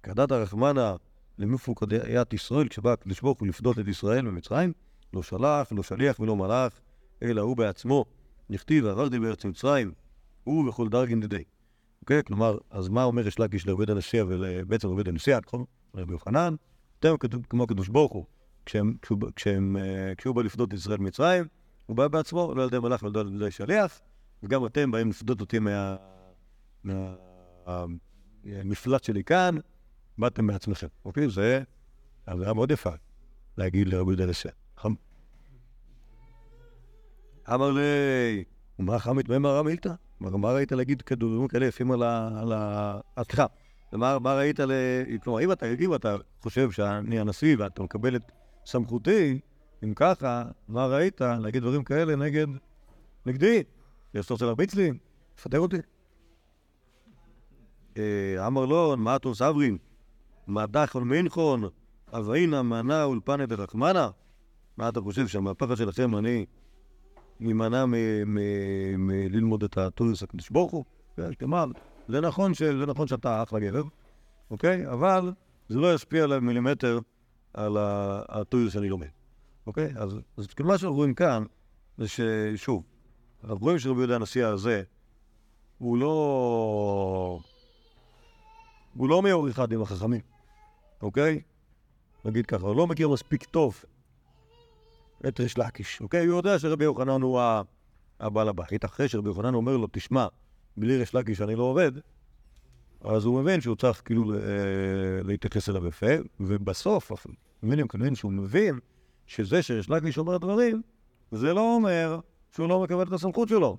כדת 0.02 0.30
הרחמנה 0.30 0.96
למפוקדיית 1.38 2.32
ישראל, 2.32 2.68
כשבא 2.68 2.92
הקדוש 2.92 3.20
ברוך 3.20 3.40
הוא 3.40 3.48
לפדות 3.48 3.78
את 3.78 3.88
ישראל 3.88 4.22
ממצרים, 4.22 4.72
לא 5.14 5.22
שלח, 5.22 5.72
לא 5.72 5.82
שליח 5.82 6.20
ולא 6.20 6.36
מלאך, 6.36 6.72
אלא 7.22 7.40
הוא 7.40 7.56
בעצמו, 7.56 8.04
נכתיב 8.50 8.84
ועברתי 8.84 9.18
בארץ 9.18 9.44
מצרים, 9.44 9.92
הוא 10.44 10.68
וכל 10.68 10.88
דרגין 10.88 11.20
דידי. 11.20 11.44
אוקיי? 12.00 12.22
כלומר, 12.24 12.58
אז 12.70 12.88
מה 12.88 13.04
אומר 13.04 13.26
יש 13.26 13.38
לקיש 13.38 13.66
לעובד 13.66 13.90
הנשיאה 13.90 14.24
ובעצם 14.28 14.88
לעובד 14.88 15.08
הנשיאה, 15.08 15.38
נכון? 15.46 15.64
רבי 15.94 16.12
יוחנן, 16.12 16.54
אתם 17.00 17.14
כמו 17.48 17.64
הקדוש 17.64 17.88
ברוך 17.88 18.12
הוא, 18.12 18.24
כשהם- 18.66 18.96
כשהם, 19.36 19.76
אה, 19.76 20.14
כשהוא 20.16 20.34
בא 20.34 20.42
לפדות 20.42 20.68
את 20.68 20.74
ישראל 20.74 20.98
ממצרים, 20.98 21.44
הוא 21.86 21.96
בא 21.96 22.08
בעצמו, 22.08 22.54
לא 22.54 22.62
על 22.62 22.68
ידי 22.68 22.78
מלאך 22.78 23.02
ולא 23.02 23.20
על 23.20 23.34
ידי 23.34 23.50
שליח, 23.50 24.00
וגם 24.42 24.66
אתם 24.66 24.90
באים 24.90 25.10
לפדות 25.10 25.40
אותי 25.40 25.58
מה... 25.58 25.96
מה... 26.84 27.14
המפלט 28.46 29.04
שלי 29.04 29.24
כאן, 29.24 29.56
באתם 30.18 30.46
בעצמכם, 30.46 30.86
אוקיי? 31.04 31.28
זה 31.30 31.62
אמירה 32.32 32.54
מאוד 32.54 32.70
יפה 32.70 32.90
להגיד 33.58 33.88
לרבי 33.88 34.10
יהודה 34.10 34.32
נכון? 34.78 34.94
אמר 37.54 37.70
לי, 37.70 37.82
ומה 38.78 38.98
חמית 38.98 39.28
מה 39.28 39.36
אמר 39.36 39.62
מילתא? 39.62 39.92
כלומר, 40.18 40.36
מה 40.36 40.52
ראית 40.52 40.72
להגיד 40.72 41.02
כדורים 41.02 41.48
כאלה 41.48 41.66
יפים 41.66 41.92
על 41.92 42.02
ה... 42.02 42.40
על 42.40 42.52
ה... 42.52 43.00
אה, 43.18 43.24
סליחה, 43.24 43.46
מה 43.92 44.34
ראית 44.34 44.60
ל... 44.60 44.72
כלומר, 45.22 45.40
אם 45.40 45.94
אתה 45.94 46.16
חושב 46.42 46.70
שאני 46.70 47.20
הנשיא 47.20 47.56
ואתה 47.58 47.82
מקבל 47.82 48.16
את 48.16 48.22
סמכותי, 48.66 49.40
אם 49.84 49.94
ככה, 49.94 50.44
מה 50.68 50.86
ראית 50.86 51.20
להגיד 51.20 51.62
דברים 51.62 51.84
כאלה 51.84 52.16
נגד... 52.16 52.46
נגדי? 53.26 53.62
יש 54.14 54.26
אתה 54.26 54.34
רוצה 54.34 54.44
להרביץ 54.44 54.74
לי? 54.74 54.90
תפטר 55.34 55.60
אותי? 55.60 55.76
אה, 57.96 58.46
אמר 58.46 58.64
לו, 58.64 58.94
מה 58.96 59.16
אתה 59.16 59.34
סברין? 59.34 59.78
דחון 60.48 61.08
מינכון? 61.08 61.64
אבאינה 62.12 62.62
מנה 62.62 63.04
אולפנה 63.04 63.46
דרחמנה? 63.46 64.10
מה 64.76 64.88
אתה 64.88 65.00
חושב 65.00 65.28
שהמהפכה 65.28 65.76
שלכם 65.76 66.16
אני 66.16 66.46
מ- 67.40 69.06
מללמוד 69.06 69.64
את 69.64 69.78
הטוריס 69.78 70.22
הקדוש 70.22 70.50
ברוך 70.50 70.72
הוא? 70.72 70.84
כלומר, 71.38 71.64
זה 72.08 72.20
נכון, 72.20 72.54
זה 72.54 72.86
נכון 72.86 73.06
שאתה 73.06 73.42
אחלה 73.42 73.60
גבר, 73.60 73.82
אוקיי? 74.50 74.88
אבל 74.92 75.32
זה 75.68 75.78
לא 75.78 75.94
ישפיע 75.94 76.24
עליי 76.24 76.40
מילימטר 76.40 76.98
על 77.54 77.76
ה- 77.76 78.22
הטוריס 78.28 78.72
שאני 78.72 78.88
לומד, 78.88 79.06
אוקיי? 79.66 79.92
אז, 79.96 80.18
אז 80.36 80.46
כאילו 80.46 80.68
מה 80.68 80.78
שאנחנו 80.78 80.96
רואים 80.96 81.14
כאן, 81.14 81.44
זה 81.98 82.08
ששוב, 82.08 82.82
אנחנו 83.44 83.58
רואים 83.58 83.78
שרבי 83.78 84.00
יהודה 84.00 84.14
הנשיא 84.14 84.46
הזה, 84.46 84.82
הוא 85.78 85.98
לא... 85.98 87.40
הוא 88.94 89.08
לא 89.08 89.22
מאור 89.22 89.50
אחד 89.50 89.72
עם 89.72 89.82
החכמים, 89.82 90.20
אוקיי? 91.02 91.42
נגיד 92.24 92.46
ככה, 92.46 92.66
הוא 92.66 92.76
לא 92.76 92.86
מכיר 92.86 93.08
מספיק 93.08 93.44
טוב 93.44 93.84
את 95.28 95.40
ריש 95.40 95.58
לקיש, 95.58 96.00
אוקיי? 96.00 96.26
הוא 96.26 96.36
יודע 96.36 96.58
שרבי 96.58 96.84
יוחנן 96.84 97.22
הוא 97.22 97.40
הבעל 98.20 98.48
הבית. 98.48 98.84
אחרי 98.84 99.08
שרבי 99.08 99.28
יוחנן 99.28 99.54
אומר 99.54 99.76
לו, 99.76 99.86
תשמע, 99.92 100.26
בלי 100.76 100.96
ריש 100.96 101.14
לקיש 101.14 101.40
אני 101.40 101.54
לא 101.54 101.62
עובד, 101.62 101.92
אז 103.04 103.24
הוא 103.24 103.40
מבין 103.42 103.60
שהוא 103.60 103.76
צריך 103.76 104.02
כאילו 104.04 104.34
אה, 104.34 104.38
להתייחס 105.24 105.68
אליו 105.68 105.86
יפה, 105.86 106.06
ובסוף, 106.40 107.12
מבינים 107.62 107.88
כנראה 107.88 108.14
שהוא 108.14 108.32
מבין 108.32 108.78
שזה 109.26 109.62
שריש 109.62 109.90
לקיש 109.90 110.18
אומר 110.18 110.38
דברים, 110.38 110.82
זה 111.32 111.54
לא 111.54 111.74
אומר 111.74 112.20
שהוא 112.50 112.68
לא 112.68 112.82
מקבל 112.82 113.02
את 113.02 113.12
הסמכות 113.12 113.48
שלו. 113.48 113.76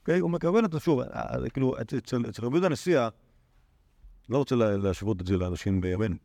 אוקיי? 0.00 0.18
הוא 0.18 0.30
מקבל 0.30 0.64
את 0.64 0.72
זה, 0.72 0.80
שוב, 0.80 1.00
אה, 1.00 1.40
זה 1.40 1.50
כאילו, 1.50 1.74
אצל- 1.80 2.22
רבי 2.42 2.54
יהודה 2.56 2.66
הנשיאה, 2.66 3.08
לא 4.28 4.38
רוצה 4.38 4.56
לה- 4.56 4.76
להשוות 4.76 5.20
את 5.20 5.26
זה 5.26 5.36
לאנשים 5.36 5.80
בימינו, 5.80 6.16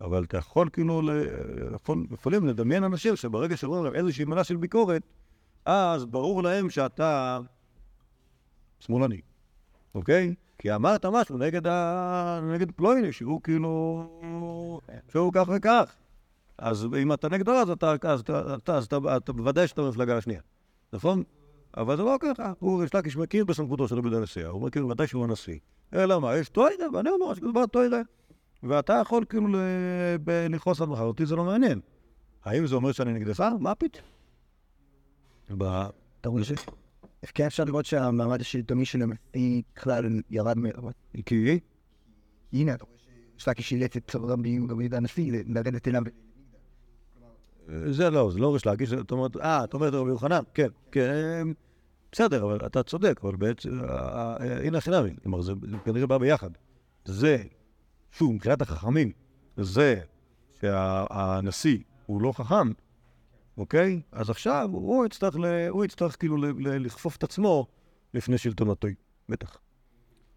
אבל 0.00 0.24
אתה 0.24 0.36
יכול 0.38 0.68
כאילו, 0.72 1.02
יכולים 2.10 2.46
לדמיין 2.46 2.84
אנשים 2.84 3.16
שברגע 3.16 3.56
שאומרים 3.56 3.84
להם 3.84 3.94
איזושהי 3.94 4.24
מילה 4.24 4.44
של 4.44 4.56
ביקורת, 4.56 5.02
אז 5.64 6.04
ברור 6.04 6.42
להם 6.42 6.70
שאתה 6.70 7.38
שמאלני, 8.80 9.20
אוקיי? 9.94 10.34
כי 10.58 10.74
אמרת 10.74 11.06
משהו 11.06 11.38
נגד, 11.38 11.66
ה... 11.66 12.40
נגד 12.54 12.70
פלויני, 12.70 13.12
שהוא 13.12 13.40
כאילו... 13.42 14.06
שהוא 15.10 15.32
כך 15.34 15.48
וכך. 15.56 15.94
אז 16.58 16.86
אם 17.02 17.12
אתה 17.12 17.28
נגדו, 17.28 17.52
אז 17.52 17.70
אתה, 17.70 17.94
אז 18.68 18.88
בוודאי 19.28 19.68
שאתה 19.68 19.82
במפלגה 19.82 20.16
השנייה, 20.16 20.40
נכון? 20.92 21.22
אבל 21.76 21.96
זה 21.96 22.02
לא 22.02 22.16
ככה, 22.20 22.52
הוא 22.58 22.82
ריש 22.82 22.94
לקיש 22.94 23.16
מכיר 23.16 23.44
בסמכותו 23.44 23.88
של 23.88 23.96
יהודה 23.96 24.16
הנשיאה, 24.16 24.48
הוא 24.48 24.62
מכיר 24.62 24.86
ודאי 24.86 25.06
שהוא 25.06 25.24
הנשיא. 25.24 25.58
אלא 25.94 26.20
מה, 26.20 26.36
יש 26.36 26.48
טוירה, 26.48 26.86
ואני 26.92 27.10
אומר 27.10 27.34
שכבר 27.34 27.66
טוירה. 27.66 28.00
ואתה 28.62 28.92
יכול 28.92 29.24
כאילו 29.28 29.48
לכעוס 30.50 30.80
על 30.80 30.86
מחר, 30.86 31.02
אותי 31.02 31.26
זה 31.26 31.36
לא 31.36 31.44
מעניין. 31.44 31.80
האם 32.44 32.66
זה 32.66 32.74
אומר 32.74 32.92
שאני 32.92 33.12
נגדך? 33.12 33.40
מה 33.60 33.74
פתאום? 33.74 34.04
אתה 36.20 36.28
רואה 36.28 36.44
ש... 36.44 36.52
כן 37.34 37.46
אפשר 37.46 37.64
לראות 37.64 37.86
שהמעמד 37.86 38.40
השלטוני 38.40 38.84
שלהם 38.84 39.12
היא 39.32 39.62
בכלל 39.76 40.20
ירד 40.30 40.58
מאוד. 40.58 40.92
כי 41.26 41.58
הנה, 42.52 42.74
אתה 42.74 42.84
רואה 42.84 42.96
שיש 42.98 43.48
לה 43.48 43.54
כשילט 43.54 43.96
את 43.96 44.14
רבי 44.14 44.48
יהודה 44.48 44.96
הנשיא 44.96 45.32
לרדת 45.46 45.88
אליו. 45.88 46.02
זה 47.68 48.10
לא, 48.10 48.30
זה 48.30 48.38
לא 48.38 48.54
ריש 48.54 48.66
לקיש, 48.66 48.88
זאת 48.88 49.10
אומרת, 49.10 49.36
אה, 49.36 49.64
אתה 49.64 49.76
אומר 49.76 49.88
את 49.88 49.94
רבי 49.94 50.10
יוחנן, 50.10 50.42
כן, 50.54 50.68
כן, 50.92 51.48
בסדר, 52.12 52.44
אבל 52.44 52.66
אתה 52.66 52.82
צודק, 52.82 53.20
אבל 53.22 53.36
בעצם, 53.36 53.80
אה, 53.84 54.36
אה, 54.40 54.66
הנה 54.66 54.78
החינמי, 54.78 55.10
כלומר, 55.22 55.40
זה 55.40 55.52
כנראה 55.84 56.06
בא 56.06 56.18
ביחד. 56.18 56.50
זה, 57.04 57.42
שוב, 58.12 58.32
מבחינת 58.32 58.62
החכמים, 58.62 59.12
זה 59.56 60.00
שהנשיא 60.60 61.78
הוא 62.06 62.22
לא 62.22 62.32
חכם, 62.32 62.72
אוקיי? 63.58 64.00
אז 64.12 64.30
עכשיו 64.30 64.68
הוא 64.72 65.06
יצטרך, 65.06 65.36
ל- 65.36 65.68
הוא 65.68 65.84
יצטרך 65.84 66.16
כאילו 66.18 66.36
ל- 66.36 66.68
ל- 66.68 66.84
לכפוף 66.84 67.16
את 67.16 67.22
עצמו 67.24 67.66
לפני 68.14 68.38
שלטונתו, 68.38 68.88
בטח. 69.28 69.56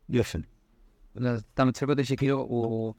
יפה. 0.10 0.40
אז 1.16 1.44
אתה 1.54 1.66
מצחיק 1.66 1.90
אותי 1.90 2.04
שכאילו 2.04 2.38
הוא... 2.40 2.94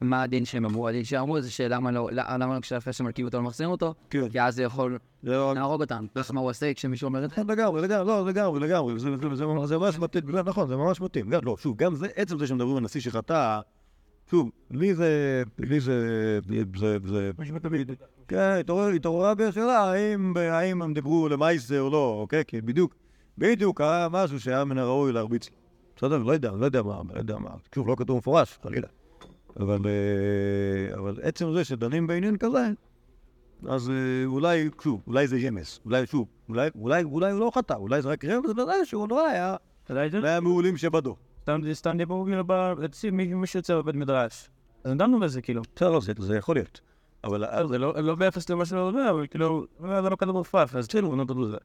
מה- 0.00 0.22
הדין 0.22 0.44
שהם 0.44 0.64
אמרו? 0.64 0.88
הדין 0.88 1.04
שהם 1.04 1.20
אמרו 1.22 1.40
זה 1.40 1.50
שלמה 1.50 1.90
לא, 1.90 2.08
למה 2.12 2.54
לא 2.54 2.60
כשאחרי 2.60 2.92
שמרכיב 2.92 3.26
אותו 3.26 3.38
לא 3.38 3.42
מחזירים 3.44 3.70
אותו? 3.70 3.94
כן. 4.10 4.28
כי 4.28 4.40
אז 4.40 4.54
זה 4.54 4.62
יכול 4.62 4.98
זה 5.22 5.30
לא- 5.30 5.54
להרוג 5.54 5.80
אותם. 5.82 6.06
אז 6.14 6.30
מה 6.30 6.40
הוא 6.40 6.50
עושה 6.50 6.74
כשמישהו 6.74 7.06
אומר 7.06 7.24
את 7.24 7.30
זה? 7.30 7.42
לגמרי, 7.48 7.82
לגמרי, 7.82 8.06
לא, 8.06 8.26
לגמרי, 8.26 8.60
לגמרי, 8.60 8.98
זה, 8.98 9.10
זה, 9.16 9.34
זה, 9.36 9.66
זה 9.66 9.76
ממש 9.78 9.98
מתאים, 9.98 10.28
לא, 10.28 10.42
נכון, 10.42 10.68
זה 10.68 10.76
ממש 10.76 11.00
מתאים. 11.00 11.32
לא, 11.42 11.56
שוב, 11.56 11.76
גם 11.76 11.94
זה, 11.94 12.06
עצם 12.16 12.38
זה 12.38 12.46
שמדברים 12.46 12.76
על 12.76 12.82
נשיא 12.82 13.00
שחטא, 13.00 13.60
שוב, 14.30 14.50
לי 14.70 14.94
זה, 14.94 15.42
לי 15.58 15.80
זה, 15.80 16.38
זה, 16.48 16.96
זה, 17.06 17.30
כן, 18.28 18.56
התעורר- 18.60 18.88
התעוררה 18.88 19.34
בי 19.34 19.44
השאלה, 19.44 19.92
האם, 20.36 20.82
הם 20.82 20.94
דיברו 20.94 21.28
למעשה 21.28 21.80
או 21.80 21.90
לא, 21.90 22.16
אוקיי? 22.20 22.42
כי 22.46 22.60
בדיוק, 22.60 22.94
בדיוק 23.38 23.78
קרה 23.78 24.08
משהו 24.10 24.40
שהיה 24.40 24.64
מן 24.64 24.78
הראוי 24.78 25.12
להרביץ. 25.12 25.50
בסדר? 25.96 26.18
לא 26.18 26.32
יודע, 26.32 26.50
לא 26.52 26.64
יודע 26.64 26.82
מה, 26.82 27.00
לא 27.14 27.18
יודע 27.18 27.38
מה, 27.38 27.50
שוב, 27.74 27.88
לא 27.88 27.96
כתוב 27.98 28.18
מפורש, 28.18 28.58
חלילה. 28.62 28.88
אבל, 29.60 29.78
אה, 29.86 30.98
אבל 30.98 31.14
עצם 31.22 31.52
זה 31.52 31.64
שדנים 31.64 32.06
בעניין 32.06 32.36
כזה, 32.36 32.68
אז 33.68 33.90
אה, 33.90 33.94
אולי, 34.24 34.68
שוב, 34.82 35.02
אולי 35.06 35.26
זה 35.28 35.38
ימס, 35.38 35.80
אולי 35.84 36.06
שוב, 36.06 36.28
אולי, 36.48 36.68
אולי, 36.80 37.02
אולי 37.02 37.30
הוא 37.32 37.40
לא 37.40 37.50
חטא, 37.54 37.72
אולי 37.74 38.02
זה 38.02 38.08
רק 38.08 38.24
רמז 38.24 38.50
לזה 38.50 38.84
שהוא 38.84 39.08
לא 39.08 39.26
היה, 39.26 39.56
מהמעולים 40.22 40.76
שבדו. 40.76 41.16
סתם 41.46 41.60
סתם 41.72 41.96
דיבור 41.98 42.26
כאילו 42.26 42.44
ב... 42.46 42.52
מי- 43.12 43.34
מישהו 43.34 43.58
יוצא 43.58 43.76
בבית 43.76 43.94
מדרש. 43.94 44.50
אז 44.84 44.92
דנו 44.92 45.20
בזה 45.20 45.42
כאילו. 45.42 45.62
בסדר, 45.76 45.90
לא, 45.90 46.00
זה, 46.00 46.12
זה 46.18 46.36
יכול 46.36 46.56
להיות. 46.56 46.80
אבל 47.24 47.44
זה 47.68 47.78
לא 47.78 47.94
לא 48.02 48.14
ביחס 48.14 48.50
למה 48.50 48.64
שלא 48.66 48.78
יודע, 48.80 49.10
אבל 49.10 49.26
כאילו, 49.26 49.66
אה, 49.84 50.02
זה 50.02 50.10
לא 50.10 50.16
כזה 50.16 50.32
מופף, 50.32 50.72
אז 50.78 50.86
כאילו, 50.86 51.16
נתנו 51.16 51.42
לזה. 51.42 51.56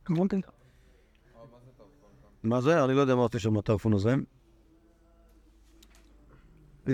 מה 2.44 2.62
זה? 2.62 2.84
אני 2.86 2.94
לא 2.94 3.02
יודע 3.02 3.16
מה 3.16 3.22
עושה 3.22 3.40
שם 3.40 3.58
הטלפון 3.58 3.94
הזה. 3.94 4.16
אה, 6.88 6.94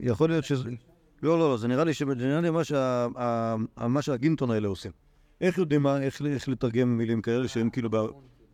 יכול 0.00 0.28
להיות 0.30 0.44
שזה... 0.44 0.70
לא, 1.22 1.38
לא, 1.38 1.50
לא, 1.50 1.56
זה 1.56 1.68
נראה 1.68 1.84
לי 1.84 1.94
ש- 1.94 2.02
זה 2.02 2.14
נראה 2.14 2.40
לי 2.40 2.50
מה 3.88 4.02
שהגינטון 4.02 4.50
האלה 4.50 4.68
עושים. 4.68 4.92
איך 5.40 5.58
יודעים 5.58 5.82
מה, 5.82 6.02
איך 6.02 6.22
איך 6.22 6.48
לתרגם 6.48 6.98
מילים 6.98 7.22
כאלה 7.22 7.48
שהם 7.48 7.70
כאילו 7.70 7.90
בא- 7.90 8.06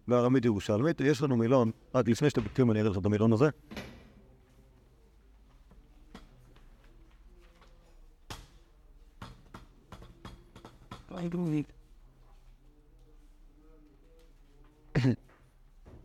בארמית 0.08 0.44
ירושלמית? 0.44 1.00
יש 1.00 1.22
לנו 1.22 1.36
מילון, 1.36 1.70
רק 1.94 2.08
לפני 2.08 2.30
שאתם 2.30 2.42
בודקים 2.42 2.70
אני 2.70 2.80
אראה 2.80 2.90
לך 2.90 2.98
את 2.98 3.06
המילון 3.06 3.32
הזה. 3.32 3.48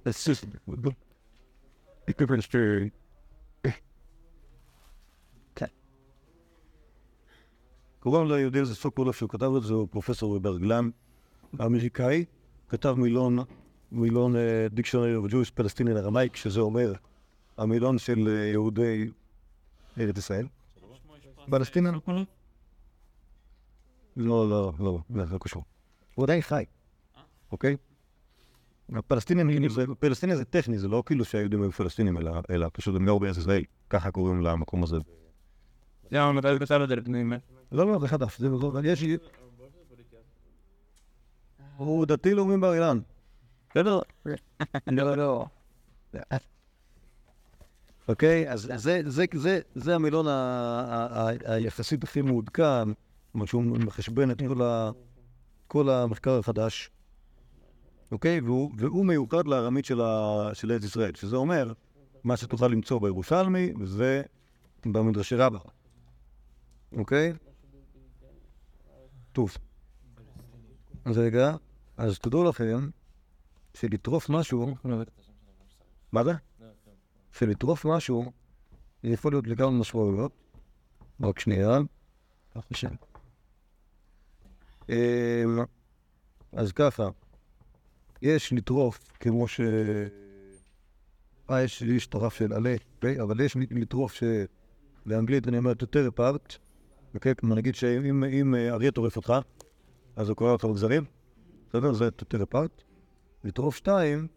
It's 0.06 0.24
just 0.26 0.44
a 2.08 2.14
different 2.20 2.44
story. 2.44 2.90
קוראים 8.00 8.32
ליהודי 8.32 8.60
הזה 8.60 8.76
סוקולוב 8.76 9.16
שהוא 9.16 9.30
כתב 9.30 9.52
את 9.58 9.64
זה, 9.64 9.74
הוא 9.74 9.88
פרופסור 9.92 10.40
ברגלן 10.40 10.90
האמריקאי, 11.60 12.26
כתב 12.70 12.96
מילון, 12.98 13.38
מילון 13.92 14.36
דיקשונרי 14.72 15.16
of 15.18 15.32
Jewish 15.32 15.52
Palestinian 15.60 15.98
ארמייק, 15.98 16.36
שזה 16.36 16.60
אומר 16.60 16.94
המילון 17.58 17.98
של 17.98 18.28
אה, 18.28 18.46
יהודי 18.46 19.10
ארץ 20.00 20.18
ישראל. 20.18 20.46
פלסטינן? 21.50 21.94
לא, 24.18 24.50
לא, 24.50 24.74
לא, 24.80 25.00
לא, 25.16 25.24
לא 25.32 25.38
קשור. 25.42 25.64
הוא 26.16 26.24
עדיין 26.24 26.42
חי, 26.42 26.64
אוקיי? 27.52 27.78
הפלסטינים, 28.96 29.50
זה- 29.70 29.96
פלסטיני 30.00 30.36
זה 30.36 30.46
טכני, 30.46 30.80
זה 30.80 30.88
לא 30.88 31.04
כאילו 31.06 31.26
שהיהודים 31.26 31.62
היו 31.62 31.72
פלסטינים, 31.72 32.18
אלא- 32.50 32.68
פשוט 32.74 32.96
הם 32.96 33.06
גרו 33.06 33.20
בארץ 33.20 33.38
ישראל, 33.38 33.64
ככה 33.90 34.12
קוראים 34.12 34.42
למקום 34.42 34.84
הזה. 34.84 34.98
לא, 37.72 37.92
לא, 37.92 38.00
זה 38.00 38.08
חדש, 38.08 38.40
זה 38.40 38.50
לא, 38.50 38.72
יש... 38.84 39.04
הוא 41.78 42.06
דתי 42.06 42.34
לאומי 42.34 42.58
בר 42.58 42.74
אילן. 42.74 43.00
בסדר? 43.72 44.00
לא, 44.88 45.18
לא. 45.18 45.46
אוקיי, 48.08 48.52
אז 48.52 48.62
זה, 48.76 49.02
זה, 49.06 49.26
זה, 49.34 49.60
זה 49.76 49.96
המילון 49.96 50.26
היחסית 51.46 52.04
הכי 52.04 52.22
מעודכן, 52.22 52.90
מה 53.34 53.48
שהוא 53.48 53.64
מחשבן 53.64 54.32
את 54.32 54.42
כל, 55.68 55.90
המחקר 55.90 56.40
החדש, 56.40 56.90
אוקיי? 58.12 58.42
והוא, 58.42 59.06
מיוחד 59.06 59.48
לארמית 59.48 59.86
של, 59.86 60.02
ארץ 60.72 60.84
ישראל, 60.84 61.16
שזה 61.16 61.36
אומר, 61.36 61.74
מה 62.24 62.38
שתוכל 62.38 62.68
למצוא 62.68 63.02
בירושלמי 63.02 63.74
ובמדרשי 64.86 65.36
רבה, 65.36 65.60
אוקיי? 66.98 67.34
טוב. 69.32 69.58
אז 71.06 71.18
רגע, 71.18 71.56
אז 71.98 72.20
תדעו 72.20 72.44
לכם 72.44 72.90
שלטרוף 73.74 74.30
משהו, 74.30 74.76
מה 76.12 76.24
זה? 76.24 76.32
שלטרוף 77.32 77.86
משהו, 77.86 78.32
זה 79.04 79.10
יכול 79.10 79.32
להיות 79.32 79.48
לכמה 79.48 79.72
משמעויות. 79.72 80.32
רק 81.20 81.40
שנייה. 81.40 81.80
אמ, 84.90 84.96
אז 86.54 86.72
ככה, 86.72 87.10
יש 88.22 88.54
לטרוף 88.54 89.12
כמו 89.20 89.48
ש... 89.48 89.62
אה, 91.50 91.64
יש, 91.64 91.82
יש 91.82 92.08
טרף 92.08 92.34
של 92.34 92.54
עלה, 92.54 92.76
אוקיי? 92.96 93.22
אבל 93.22 93.40
יש 93.40 93.58
לטרוף 93.72 94.14
שבאנגלית 94.14 95.48
אני 95.48 95.58
אומר 95.58 95.72
tear 95.72 96.18
apart, 96.18 96.58
אוקיי? 97.14 97.36
כמו 97.36 97.56
נגיד 97.56 97.76
שאם 97.76 98.24
אם, 98.24 98.56
אה, 98.56 98.70
אריה 98.70 98.92
טורף 98.92 99.16
אותך, 99.16 99.34
אז 100.16 100.30
הוא 100.30 100.38
קורא 100.38 100.52
אותך 100.52 100.66
בגזרים, 100.66 101.04
בסדר? 101.70 101.94
זה 101.94 102.10
tear 102.34 102.54
apart. 102.54 102.91
לטרוף 103.44 103.76
שתיים, 103.76 104.28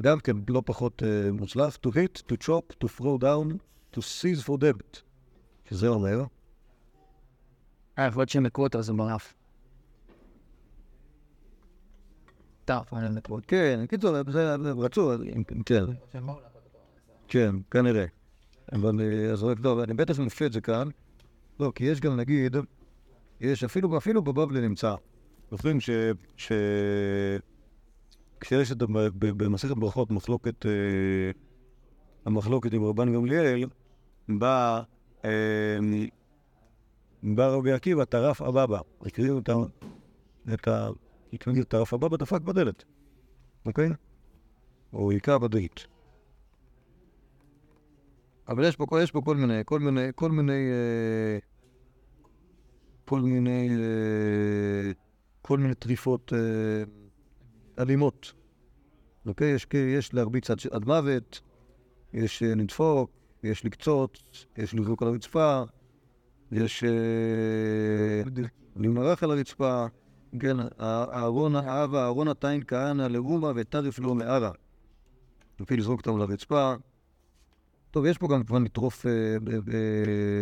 גם 0.00 0.20
כן 0.20 0.36
לא 0.48 0.62
פחות 0.66 1.02
uh, 1.02 1.32
מוצלח, 1.32 1.78
to 1.86 1.90
hit, 1.90 2.32
to 2.32 2.46
chop, 2.46 2.84
to 2.84 2.88
throw 2.98 3.22
down, 3.22 3.56
to 3.96 3.98
seize 3.98 4.46
for 4.46 4.58
debt, 4.60 5.00
שזה 5.68 5.88
אומר, 5.88 6.24
אה, 7.98 8.06
יכול 8.06 8.20
להיות 8.20 8.28
שהם 8.28 8.46
לקרוא 8.46 8.66
אותו, 8.66 8.82
זה 8.82 8.92
ברף. 8.92 9.34
טוב, 12.64 12.84
לקרוא. 12.92 13.40
כן, 13.46 13.86
קיצור, 13.88 14.16
רצו, 14.78 15.12
כן, 15.66 15.84
כן, 17.28 17.54
כנראה. 17.70 18.04
אבל 18.72 19.00
אה, 19.00 19.32
אז 19.32 19.42
רק 19.42 19.58
טוב, 19.62 19.78
אני 19.78 19.94
בטח 19.94 20.18
מופיע 20.18 20.46
את 20.46 20.52
זה 20.52 20.60
כאן, 20.60 20.88
לא, 21.60 21.72
כי 21.74 21.84
יש 21.84 22.00
גם 22.00 22.16
נגיד, 22.16 22.56
יש 23.40 23.64
אפילו, 23.64 23.98
אפילו 23.98 24.22
בבבלי 24.22 24.60
נמצא, 24.60 24.94
זוכרים 25.50 25.80
ש... 25.80 25.90
כשיש 28.40 28.72
את, 28.72 28.78
במסכת 29.16 29.76
ברכות 29.76 30.10
מחלוקת, 30.10 30.66
אה, 30.66 30.70
המחלוקת 32.24 32.72
עם 32.72 32.84
רבן 32.84 33.14
גמליאל, 33.14 33.64
בא, 34.28 34.82
אה, 35.24 35.78
רבי 37.38 37.72
עקיבא, 37.72 38.04
טרף 38.04 38.42
אבבה, 38.42 38.80
הקריאו 39.02 39.38
את 39.38 39.48
ה... 39.48 39.54
את 40.54 40.68
ה... 40.68 40.88
את 41.34 41.68
טרף 41.68 41.94
אבבה, 41.94 42.16
דפק 42.16 42.40
בדלת, 42.40 42.84
אוקיי? 43.66 43.88
או 44.92 45.10
היכה 45.10 45.38
בדלת. 45.38 45.86
אבל 48.48 48.64
יש 48.64 48.76
פה, 48.76 49.02
יש 49.02 49.10
פה 49.10 49.20
כל 49.24 49.36
מיני, 49.36 49.60
כל 49.64 49.80
מיני, 49.80 50.08
כל 50.14 50.30
מיני, 50.30 50.52
אה, 50.52 51.38
כל 53.04 53.20
מיני, 53.20 53.68
כל 55.42 55.58
מיני 55.58 55.74
טריפות 55.74 56.32
אלימות. 57.78 58.32
אוקיי? 59.26 59.54
יש, 59.54 59.66
יש 59.96 60.14
להרביץ 60.14 60.50
עד, 60.50 60.58
עד 60.70 60.84
מוות, 60.84 61.40
יש 62.12 62.42
אה, 62.42 62.54
לדפוק, 62.54 63.10
יש 63.42 63.64
לקצוץ, 63.64 64.10
יש 64.56 64.74
לזרוק 64.74 65.02
על 65.02 65.08
הרצפה, 65.08 65.62
יש 66.52 66.84
אה, 66.84 68.22
למרח 68.76 69.22
על 69.22 69.30
הרצפה. 69.30 69.86
כן, 70.40 70.56
אהרון 70.80 71.56
האב 71.56 71.94
אהרון 71.94 72.28
עתיים 72.28 72.62
כהנא 72.62 73.02
לאומה 73.02 73.52
וטרף 73.54 73.98
לו 73.98 74.14
מערה. 74.14 74.50
לפי 75.60 75.76
לזרוק 75.76 76.00
אותם 76.00 76.14
על 76.14 76.22
הרצפה. 76.22 76.74
טוב, 77.90 78.06
יש 78.06 78.18
פה 78.18 78.28
גם 78.28 78.44
כמובן 78.44 78.64
לטרוף, 78.64 79.06
אה, 79.06 79.36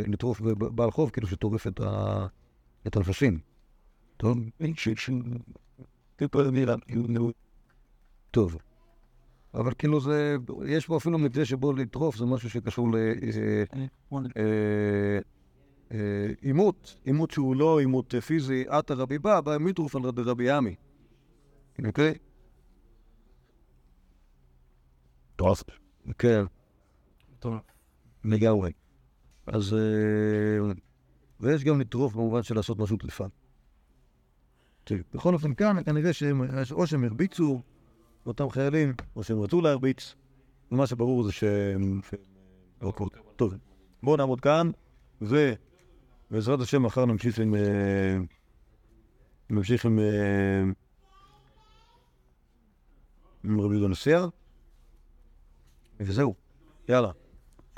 לטרוף 0.07 0.41
בעל 0.51 0.91
חוב, 0.91 1.11
כאילו 1.11 1.29
שטורף 1.29 1.67
את 2.87 2.97
הנפשים. 2.97 3.39
טוב? 4.17 4.39
טוב. 8.31 8.57
אבל 9.55 9.73
כאילו 9.79 10.01
זה, 10.01 10.37
יש 10.67 10.87
פה 10.87 10.97
אפילו 10.97 11.19
מקרה 11.19 11.45
שבו 11.45 11.73
לטרוף 11.73 12.17
זה 12.17 12.27
משהו 12.27 12.51
שקשור 12.51 12.89
לעימות, 15.91 16.97
עימות 17.05 17.31
שהוא 17.31 17.57
לא 17.57 17.79
עימות 17.79 18.15
אה, 18.15 18.21
פיזי, 18.21 18.65
עטה 18.69 18.95
רבי 18.95 19.19
בא, 19.19 19.41
בא 19.41 19.59
מיטרוף 19.59 19.97
על 19.97 20.03
רבי 20.05 20.51
עמי. 20.51 20.75
אוקיי? 21.87 22.15
טוב. 25.37 25.63
כן. 26.19 26.45
טוב. 27.39 27.55
לגמרי. 28.25 28.73
אז... 29.47 29.75
אה, 29.75 30.73
ויש 31.41 31.65
גם 31.65 31.81
לטרוף 31.81 32.15
במובן 32.15 32.43
של 32.43 32.55
לעשות 32.55 32.79
משהו 32.79 32.97
טריפה. 32.97 33.27
בכל 35.15 35.35
אופן 35.35 35.55
כאן 35.55 35.85
כנראה 35.85 36.13
שהם, 36.13 36.43
או 36.71 36.87
שהם 36.87 37.05
הרביצו 37.05 37.61
אותם 38.27 38.51
חיילים, 38.51 38.95
או 39.17 39.25
שהם 39.25 39.41
רצו 39.41 39.61
להרביץ. 39.61 40.15
ומה 40.73 40.87
שברור 40.87 41.23
זה 41.23 41.33
שהם... 41.33 42.01
אה. 42.83 42.89
טוב, 43.37 43.55
בואו 44.03 44.17
נעמוד 44.17 44.41
כאן, 44.41 44.71
ובעזרת 45.21 46.61
השם 46.61 46.83
מחר 46.83 47.05
נמשיך 47.05 47.39
עם... 47.39 47.55
אה, 47.55 48.17
נמשיך 49.51 49.87
עם... 49.87 49.99
אה, 49.99 50.63
עם 53.45 53.61
רבי 53.61 53.75
יהודה 53.75 53.89
נשיאה, 53.89 54.27
וזהו, 56.01 56.35
יאללה. 56.89 57.11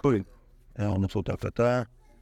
בואי. 0.03 0.23
אנחנו 0.79 1.01
נעצור 1.01 1.23
את 1.23 1.29
ההקלטה. 1.29 1.83